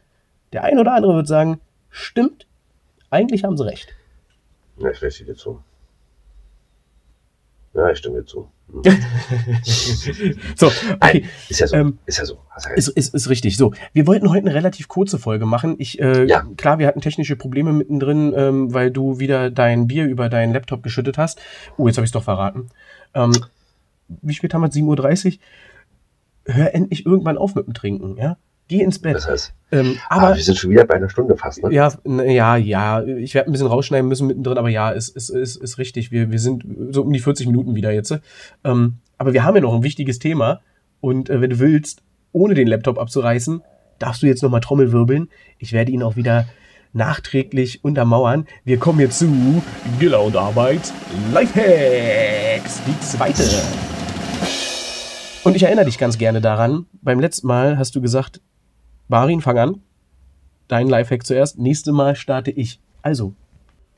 [0.52, 2.46] der ein oder andere wird sagen, stimmt,
[3.10, 3.94] eigentlich haben sie recht.
[4.78, 5.62] Ja, ich rechne dir zu.
[7.74, 8.48] Ja, ich stimme dir zu.
[10.56, 10.70] So,
[11.00, 11.24] okay.
[11.48, 11.76] Ist ja so.
[11.76, 12.38] Ähm, ist ja so.
[12.74, 13.56] Ist, ist, ist richtig.
[13.56, 15.76] So, wir wollten heute eine relativ kurze Folge machen.
[15.78, 16.44] Ich, äh, Ja.
[16.56, 20.82] klar, wir hatten technische Probleme mittendrin, ähm, weil du wieder dein Bier über deinen Laptop
[20.82, 21.40] geschüttet hast.
[21.76, 22.68] Oh, jetzt habe ich es doch verraten.
[23.14, 23.32] Ähm,
[24.08, 24.70] wie spät haben wir?
[24.70, 25.38] 7.30
[26.46, 26.54] Uhr?
[26.54, 28.36] Hör endlich irgendwann auf mit dem Trinken, ja?
[28.72, 29.14] Geh ins Bett.
[29.14, 31.74] Das heißt, Ähm, aber aber wir sind schon wieder bei einer Stunde fast, ne?
[31.74, 35.56] ja, ja, ja, ich werde ein bisschen rausschneiden müssen mittendrin, aber ja, es ist, ist,
[35.56, 36.10] ist richtig.
[36.10, 38.18] Wir, wir sind so um die 40 Minuten wieder jetzt.
[38.64, 40.62] Ähm, aber wir haben ja noch ein wichtiges Thema
[41.02, 42.02] und äh, wenn du willst,
[42.32, 43.60] ohne den Laptop abzureißen,
[43.98, 45.28] darfst du jetzt nochmal Trommel wirbeln.
[45.58, 46.46] Ich werde ihn auch wieder
[46.94, 48.46] nachträglich untermauern.
[48.64, 49.62] Wir kommen jetzt zu
[50.00, 50.94] Giller und Arbeit
[51.34, 53.42] Lifehacks, die zweite.
[55.44, 58.40] Und ich erinnere dich ganz gerne daran, beim letzten Mal hast du gesagt,
[59.08, 59.82] Barin, fang an.
[60.68, 61.58] Dein Lifehack zuerst.
[61.58, 62.80] Nächstes Mal starte ich.
[63.02, 63.34] Also,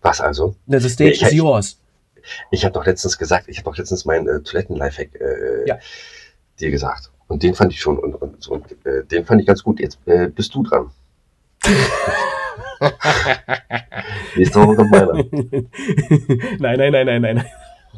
[0.02, 0.56] Was also?
[0.66, 1.80] the stage Ich- is yours.
[2.50, 5.78] Ich habe doch letztens gesagt, ich habe doch letztens meinen äh, Toiletten-Lifehack äh, Ja.
[6.58, 7.10] dir gesagt.
[7.28, 9.78] Und den fand ich schon, und, und, und äh, den fand ich ganz gut.
[9.78, 10.90] Jetzt äh, bist du dran.
[14.36, 15.12] Nächste Woche kommt meiner.
[16.58, 17.44] nein, nein, nein, nein, nein.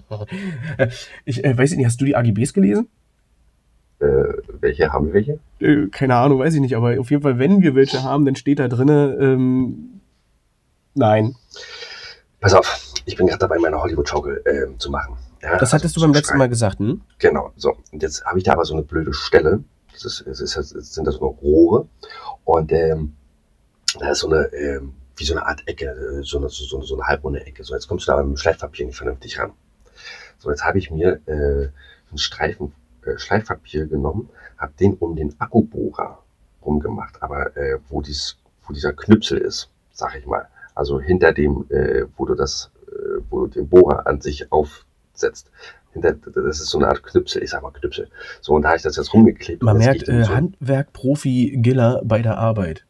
[1.24, 2.88] Ich äh, weiß nicht, hast du die AGBs gelesen?
[3.98, 5.38] Äh, welche haben wir welche?
[5.60, 8.36] Äh, keine Ahnung, weiß ich nicht, aber auf jeden Fall, wenn wir welche haben, dann
[8.36, 10.00] steht da drinne, ähm,
[10.94, 11.34] nein.
[12.40, 15.16] Pass auf, ich bin gerade dabei, meine Hollywood-Schaukel äh, zu machen.
[15.42, 16.38] Ja, Das also hattest du zu beim letzten.
[16.38, 17.00] Mal gesagt, hm?
[17.18, 17.76] Genau, so.
[17.92, 19.64] Und jetzt habe ich da aber so eine blöde Stelle.
[19.92, 21.88] Das, ist, es ist, es sind da so eine Rohre.
[22.44, 23.16] Und ähm,
[23.98, 26.84] da ist so eine, ähm, wie so eine Art Ecke, äh, so eine, so, eine,
[26.84, 27.64] so eine halbrunde Ecke.
[27.64, 29.52] So, jetzt kommst du da mit dem Schleifpapier nicht vernünftig ran.
[30.38, 31.70] So, jetzt habe ich mir äh,
[32.10, 32.72] einen Streifen
[33.18, 34.28] Schleifpapier genommen,
[34.58, 36.22] habe den um den Akkubohrer
[36.64, 38.36] rumgemacht, aber äh, wo, dies,
[38.66, 40.48] wo dieser Knüpsel ist, sag ich mal.
[40.74, 45.50] Also hinter dem, äh, wo du das, äh, wo du den Bohrer an sich aufsetzt.
[45.92, 48.10] Hinter, das ist so eine Art Knüpsel, ich sag mal Knüpsel.
[48.42, 49.62] So, und da habe ich das jetzt rumgeklebt.
[49.62, 52.84] Man merkt, äh, so Handwerk-Profi Giller bei der Arbeit.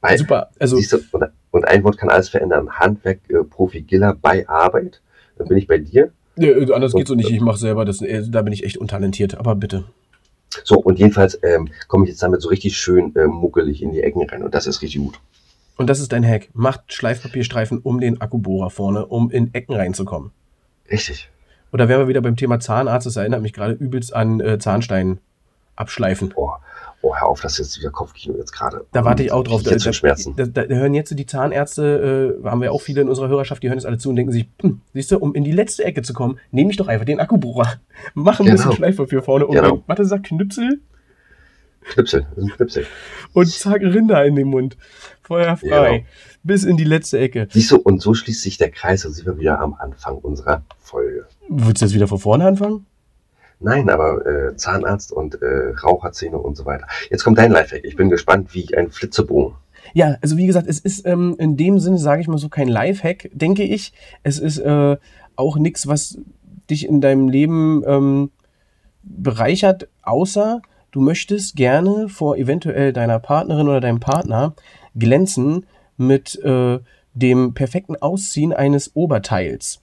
[0.00, 2.70] bei, Super, also du, und, und ein Wort kann alles verändern.
[2.70, 5.00] Handwerk, äh, Profi, Giller bei Arbeit.
[5.36, 6.12] Dann bin ich bei dir.
[6.36, 7.30] Äh, anders geht's so nicht.
[7.30, 9.84] Ich mache selber das, äh, da bin ich echt untalentiert, aber bitte.
[10.64, 14.02] So, und jedenfalls ähm, komme ich jetzt damit so richtig schön äh, muckelig in die
[14.02, 14.42] Ecken rein.
[14.42, 15.20] Und das ist richtig gut.
[15.76, 16.48] Und das ist dein Hack.
[16.54, 20.30] Macht Schleifpapierstreifen um den Akkubohrer vorne, um in Ecken reinzukommen.
[20.90, 21.28] Richtig.
[21.72, 25.18] Oder wären wir wieder beim Thema Zahnarzt, das erinnert mich gerade übelst an äh, Zahnstein
[25.74, 26.32] abschleifen.
[26.36, 26.52] Oh,
[27.10, 28.84] oh, hör auf, das ist jetzt wieder Kopfkino jetzt gerade.
[28.92, 29.62] Da warte ich auch drauf.
[29.62, 30.34] Ich jetzt schon Schmerzen.
[30.36, 33.62] Da, da, da hören jetzt die Zahnärzte, äh, haben wir auch viele in unserer Hörerschaft,
[33.62, 35.84] die hören jetzt alle zu und denken sich, hm, siehst du, um in die letzte
[35.84, 37.74] Ecke zu kommen, nehme ich doch einfach den Akkubohrer.
[38.14, 38.56] Mach ein Genau.
[38.56, 39.54] bisschen Schleifpapier vorne um.
[39.54, 39.82] Genau.
[39.86, 40.80] Warte, sag Knüpsel
[41.88, 42.86] Knipsel, das ist ein Knipsel.
[43.32, 44.76] und zack, Rinder in den Mund.
[45.22, 45.98] Feuer frei.
[45.98, 46.06] Genau.
[46.42, 47.46] Bis in die letzte Ecke.
[47.50, 50.62] Siehst du, und so schließt sich der Kreis und sind wir wieder am Anfang unserer
[50.80, 51.26] Folge.
[51.48, 52.86] Willst du jetzt wieder von vorne anfangen?
[53.58, 56.86] Nein, aber äh, Zahnarzt und äh, Raucherzähne und so weiter.
[57.10, 57.84] Jetzt kommt dein Lifehack.
[57.84, 59.56] Ich bin gespannt wie ein Flitzebogen.
[59.94, 62.68] Ja, also wie gesagt, es ist ähm, in dem Sinne, sage ich mal so, kein
[62.68, 63.92] Lifehack, denke ich.
[64.22, 64.96] Es ist äh,
[65.36, 66.18] auch nichts, was
[66.68, 68.30] dich in deinem Leben ähm,
[69.02, 74.54] bereichert, außer du möchtest gerne vor eventuell deiner Partnerin oder deinem Partner
[74.94, 76.78] glänzen mit äh,
[77.14, 79.82] dem perfekten Ausziehen eines Oberteils.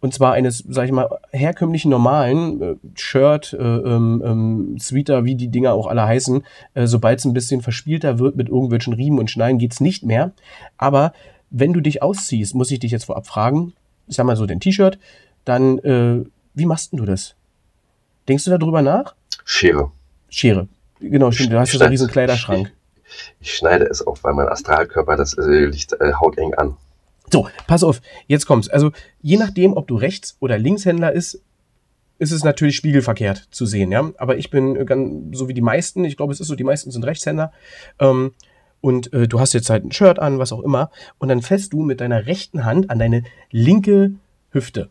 [0.00, 5.34] Und zwar eines, sag ich mal, herkömmlichen normalen äh, Shirt, äh, ähm, ähm, Sweater, wie
[5.34, 6.42] die Dinger auch alle heißen.
[6.74, 10.32] Äh, Sobald es ein bisschen verspielter wird mit irgendwelchen Riemen und Schneiden, geht's nicht mehr.
[10.78, 11.12] Aber
[11.50, 13.74] wenn du dich ausziehst, muss ich dich jetzt vorab fragen,
[14.06, 14.98] ich sag mal so, dein T-Shirt,
[15.44, 16.24] dann, äh,
[16.54, 17.34] wie machst denn du das?
[18.28, 19.14] Denkst du darüber nach?
[19.44, 19.90] Schere.
[20.28, 20.68] Schere.
[21.00, 21.52] Genau, stimmt.
[21.52, 22.72] Du hast ja so einen riesen Kleiderschrank.
[23.04, 26.76] Ich, ich, schneide es auf, weil mein Astralkörper, das äh, liegt äh, hauteng an.
[27.32, 28.68] So, pass auf, jetzt kommt's.
[28.68, 28.90] Also,
[29.22, 31.40] je nachdem, ob du Rechts- oder Linkshändler ist,
[32.18, 34.10] ist es natürlich spiegelverkehrt zu sehen, ja.
[34.18, 36.90] Aber ich bin ganz, so wie die meisten, ich glaube, es ist so, die meisten
[36.90, 37.52] sind Rechtshänder.
[37.98, 38.32] Ähm,
[38.80, 41.72] und äh, du hast jetzt halt ein Shirt an, was auch immer, und dann fällst
[41.72, 44.12] du mit deiner rechten Hand an deine linke
[44.50, 44.88] Hüfte,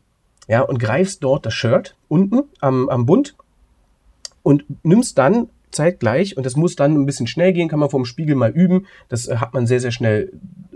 [0.48, 3.36] ja, und greifst dort das Shirt unten am, am Bund
[4.42, 8.06] und nimmst dann zeitgleich, und das muss dann ein bisschen schnell gehen, kann man vom
[8.06, 10.32] Spiegel mal üben, das äh, hat man sehr, sehr schnell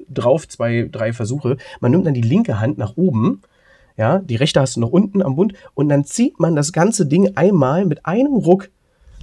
[0.10, 1.58] drauf, zwei, drei Versuche.
[1.80, 3.42] Man nimmt dann die linke Hand nach oben,
[3.98, 7.06] ja, die rechte hast du noch unten am Bund, und dann zieht man das ganze
[7.06, 8.70] Ding einmal mit einem Ruck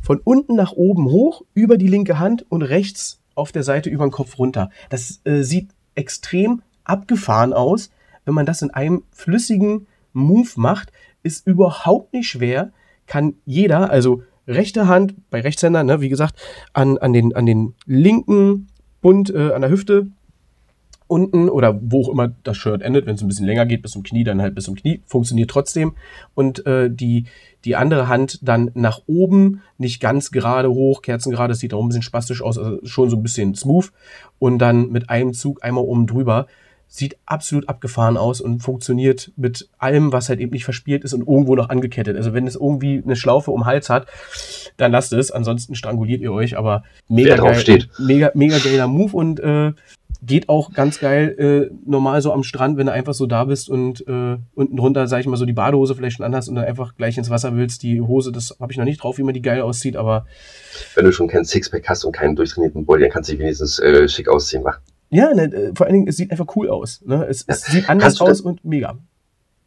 [0.02, 4.06] von unten nach oben hoch über die linke Hand und rechts auf der Seite über
[4.06, 4.70] den Kopf runter.
[4.88, 7.90] Das äh, sieht extrem abgefahren aus.
[8.24, 12.72] Wenn man das in einem flüssigen Move macht, ist überhaupt nicht schwer,
[13.06, 16.40] kann jeder, also rechte Hand bei Rechtshändern, ne, wie gesagt,
[16.72, 18.68] an, an, den, an den linken
[19.00, 20.08] Bund äh, an der Hüfte
[21.10, 23.92] unten oder wo auch immer das Shirt endet, wenn es ein bisschen länger geht, bis
[23.92, 25.94] zum Knie, dann halt bis zum Knie, funktioniert trotzdem.
[26.34, 27.24] Und äh, die,
[27.64, 31.88] die andere Hand dann nach oben, nicht ganz gerade hoch, kerzengerade, das sieht auch ein
[31.88, 33.90] bisschen spastisch aus, also schon so ein bisschen smooth.
[34.38, 36.46] Und dann mit einem Zug einmal oben drüber.
[36.92, 41.20] Sieht absolut abgefahren aus und funktioniert mit allem, was halt eben nicht verspielt ist und
[41.20, 42.16] irgendwo noch angekettet.
[42.16, 44.08] Also wenn es irgendwie eine Schlaufe um den Hals hat,
[44.76, 45.30] dann lasst es.
[45.30, 49.72] Ansonsten stranguliert ihr euch, aber mega geil, mega, mega geiler Move und äh,
[50.22, 53.68] geht auch ganz geil äh, normal so am Strand, wenn du einfach so da bist
[53.70, 56.64] und äh, unten drunter, sag ich mal, so die Badehose vielleicht schon anhast und dann
[56.64, 57.82] einfach gleich ins Wasser willst.
[57.82, 60.26] Die Hose, das habe ich noch nicht drauf, wie man die geil aussieht, aber.
[60.94, 63.78] Wenn du schon kein Sixpack hast und keinen durchtrainierten Body, dann kannst du dich wenigstens
[63.78, 64.76] äh, schick ausziehen, wa?
[65.10, 67.02] Ja, ne, äh, vor allen Dingen, es sieht einfach cool aus.
[67.04, 67.26] Ne?
[67.28, 68.96] Es, es sieht anders aus und mega.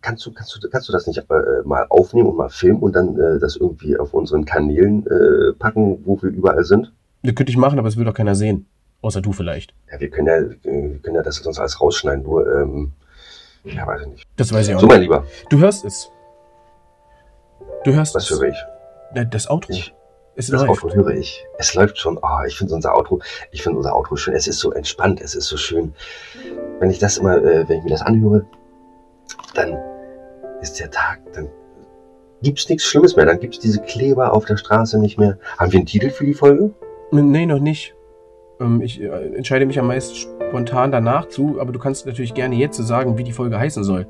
[0.01, 1.23] Kannst du, kannst du, kannst du das nicht äh,
[1.65, 5.99] mal aufnehmen und mal filmen und dann äh, das irgendwie auf unseren Kanälen äh, packen,
[6.05, 6.91] wo wir überall sind?
[7.23, 8.65] Das könnte ich machen, aber es will doch keiner sehen.
[9.03, 9.73] Außer du vielleicht.
[9.91, 12.93] Ja, wir können ja, wir können ja das sonst alles rausschneiden, nur, ähm,
[13.65, 14.27] ja, weiß ich nicht.
[14.37, 14.93] Das weiß ich auch so, nicht.
[14.93, 15.25] So, mein Lieber.
[15.49, 16.09] Du hörst es.
[17.83, 18.39] Du hörst Was es.
[18.39, 18.65] höre ich?
[19.29, 19.73] Das Outro.
[19.73, 19.93] Ich,
[20.37, 20.83] es das läuft.
[20.83, 21.45] Outro höre ich.
[21.57, 22.17] Es läuft schon.
[22.17, 23.19] Oh, ich finde unser Outro,
[23.51, 24.35] ich finde unser Outro schön.
[24.35, 25.93] Es ist so entspannt, es ist so schön.
[26.79, 28.45] Wenn ich das immer, äh, wenn ich mir das anhöre,
[29.53, 29.77] dann
[30.61, 31.49] ist der Tag, dann
[32.41, 33.25] gibt es nichts Schlimmes mehr.
[33.25, 35.37] Dann gibt es diese Kleber auf der Straße nicht mehr.
[35.57, 36.73] Haben wir einen Titel für die Folge?
[37.11, 37.93] Nee, noch nicht.
[38.63, 42.55] Ähm, ich äh, entscheide mich am meisten spontan danach zu, aber du kannst natürlich gerne
[42.55, 44.07] jetzt sagen, wie die Folge heißen soll.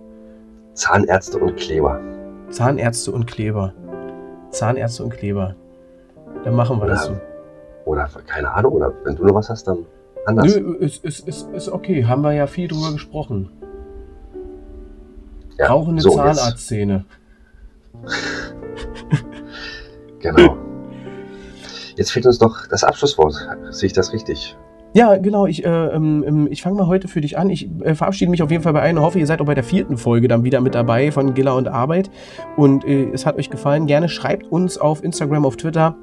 [0.74, 1.99] Zahnärzte und Kleber.
[2.49, 3.74] Zahnärzte und Kleber.
[4.51, 5.56] Zahnärzte und Kleber.
[6.43, 7.18] Dann machen wir oder, das so.
[7.86, 9.86] Oder keine Ahnung, oder wenn du noch was hast, dann
[10.26, 10.56] anders.
[10.56, 12.06] Nö, ist, ist, ist, ist okay.
[12.06, 13.49] Haben wir ja viel drüber gesprochen.
[15.58, 17.06] Ja, Rauchende so, Zahnarztszene.
[20.20, 20.58] genau.
[21.96, 23.36] Jetzt fehlt uns doch das Abschlusswort.
[23.70, 24.58] Sehe ich das richtig?
[24.96, 25.48] Ja, genau.
[25.48, 27.50] Ich, äh, ähm, ich fange mal heute für dich an.
[27.50, 29.00] Ich äh, verabschiede mich auf jeden Fall bei allen.
[29.00, 31.68] Hoffe, ihr seid auch bei der vierten Folge dann wieder mit dabei von Gilla und
[31.68, 32.12] Arbeit.
[32.58, 33.88] Und äh, es hat euch gefallen.
[33.88, 35.96] Gerne schreibt uns auf Instagram, auf Twitter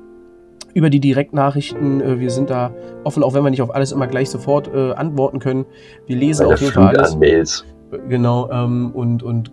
[0.74, 2.00] über die Direktnachrichten.
[2.00, 2.72] Äh, wir sind da
[3.04, 5.66] offen, auch wenn wir nicht auf alles immer gleich sofort äh, antworten können.
[6.06, 7.12] Wir lesen auf jeden Fall alles.
[7.12, 7.64] An Mails.
[8.08, 8.50] Genau.
[8.50, 9.52] Ähm, und, und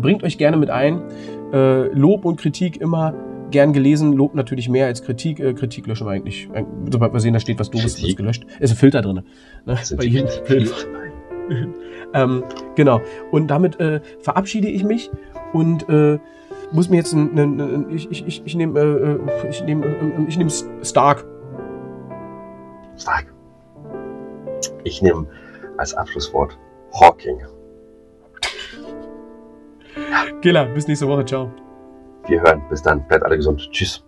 [0.00, 1.02] bringt euch gerne mit ein.
[1.52, 3.12] Äh, Lob und Kritik immer
[3.50, 5.40] gern gelesen, Lob natürlich mehr als Kritik.
[5.40, 6.48] Äh, Kritik löschen wir eigentlich.
[6.90, 8.46] Sobald wir sehen, da steht was Doofes, wird gelöscht.
[8.60, 9.22] Ist ein Filter drin.
[9.64, 9.78] Ne?
[9.96, 10.68] Bei jedem Film.
[12.14, 12.44] ähm,
[12.74, 13.00] genau.
[13.30, 15.10] Und damit äh, verabschiede ich mich
[15.52, 16.18] und äh,
[16.72, 20.24] muss mir jetzt ein, ein, ein ich, ich, ich, ich nehme äh, ich nehme äh,
[20.28, 20.50] ich nehme
[20.82, 21.24] Stark.
[22.96, 23.32] Stark.
[24.84, 25.26] Ich nehme
[25.76, 26.58] als Abschlusswort
[27.00, 27.38] Hawking.
[30.42, 31.24] Killer, bis nächste Woche.
[31.24, 31.50] Ciao.
[32.28, 32.62] Wir hören.
[32.68, 33.06] Bis dann.
[33.06, 33.68] Bleibt alle gesund.
[33.72, 34.07] Tschüss.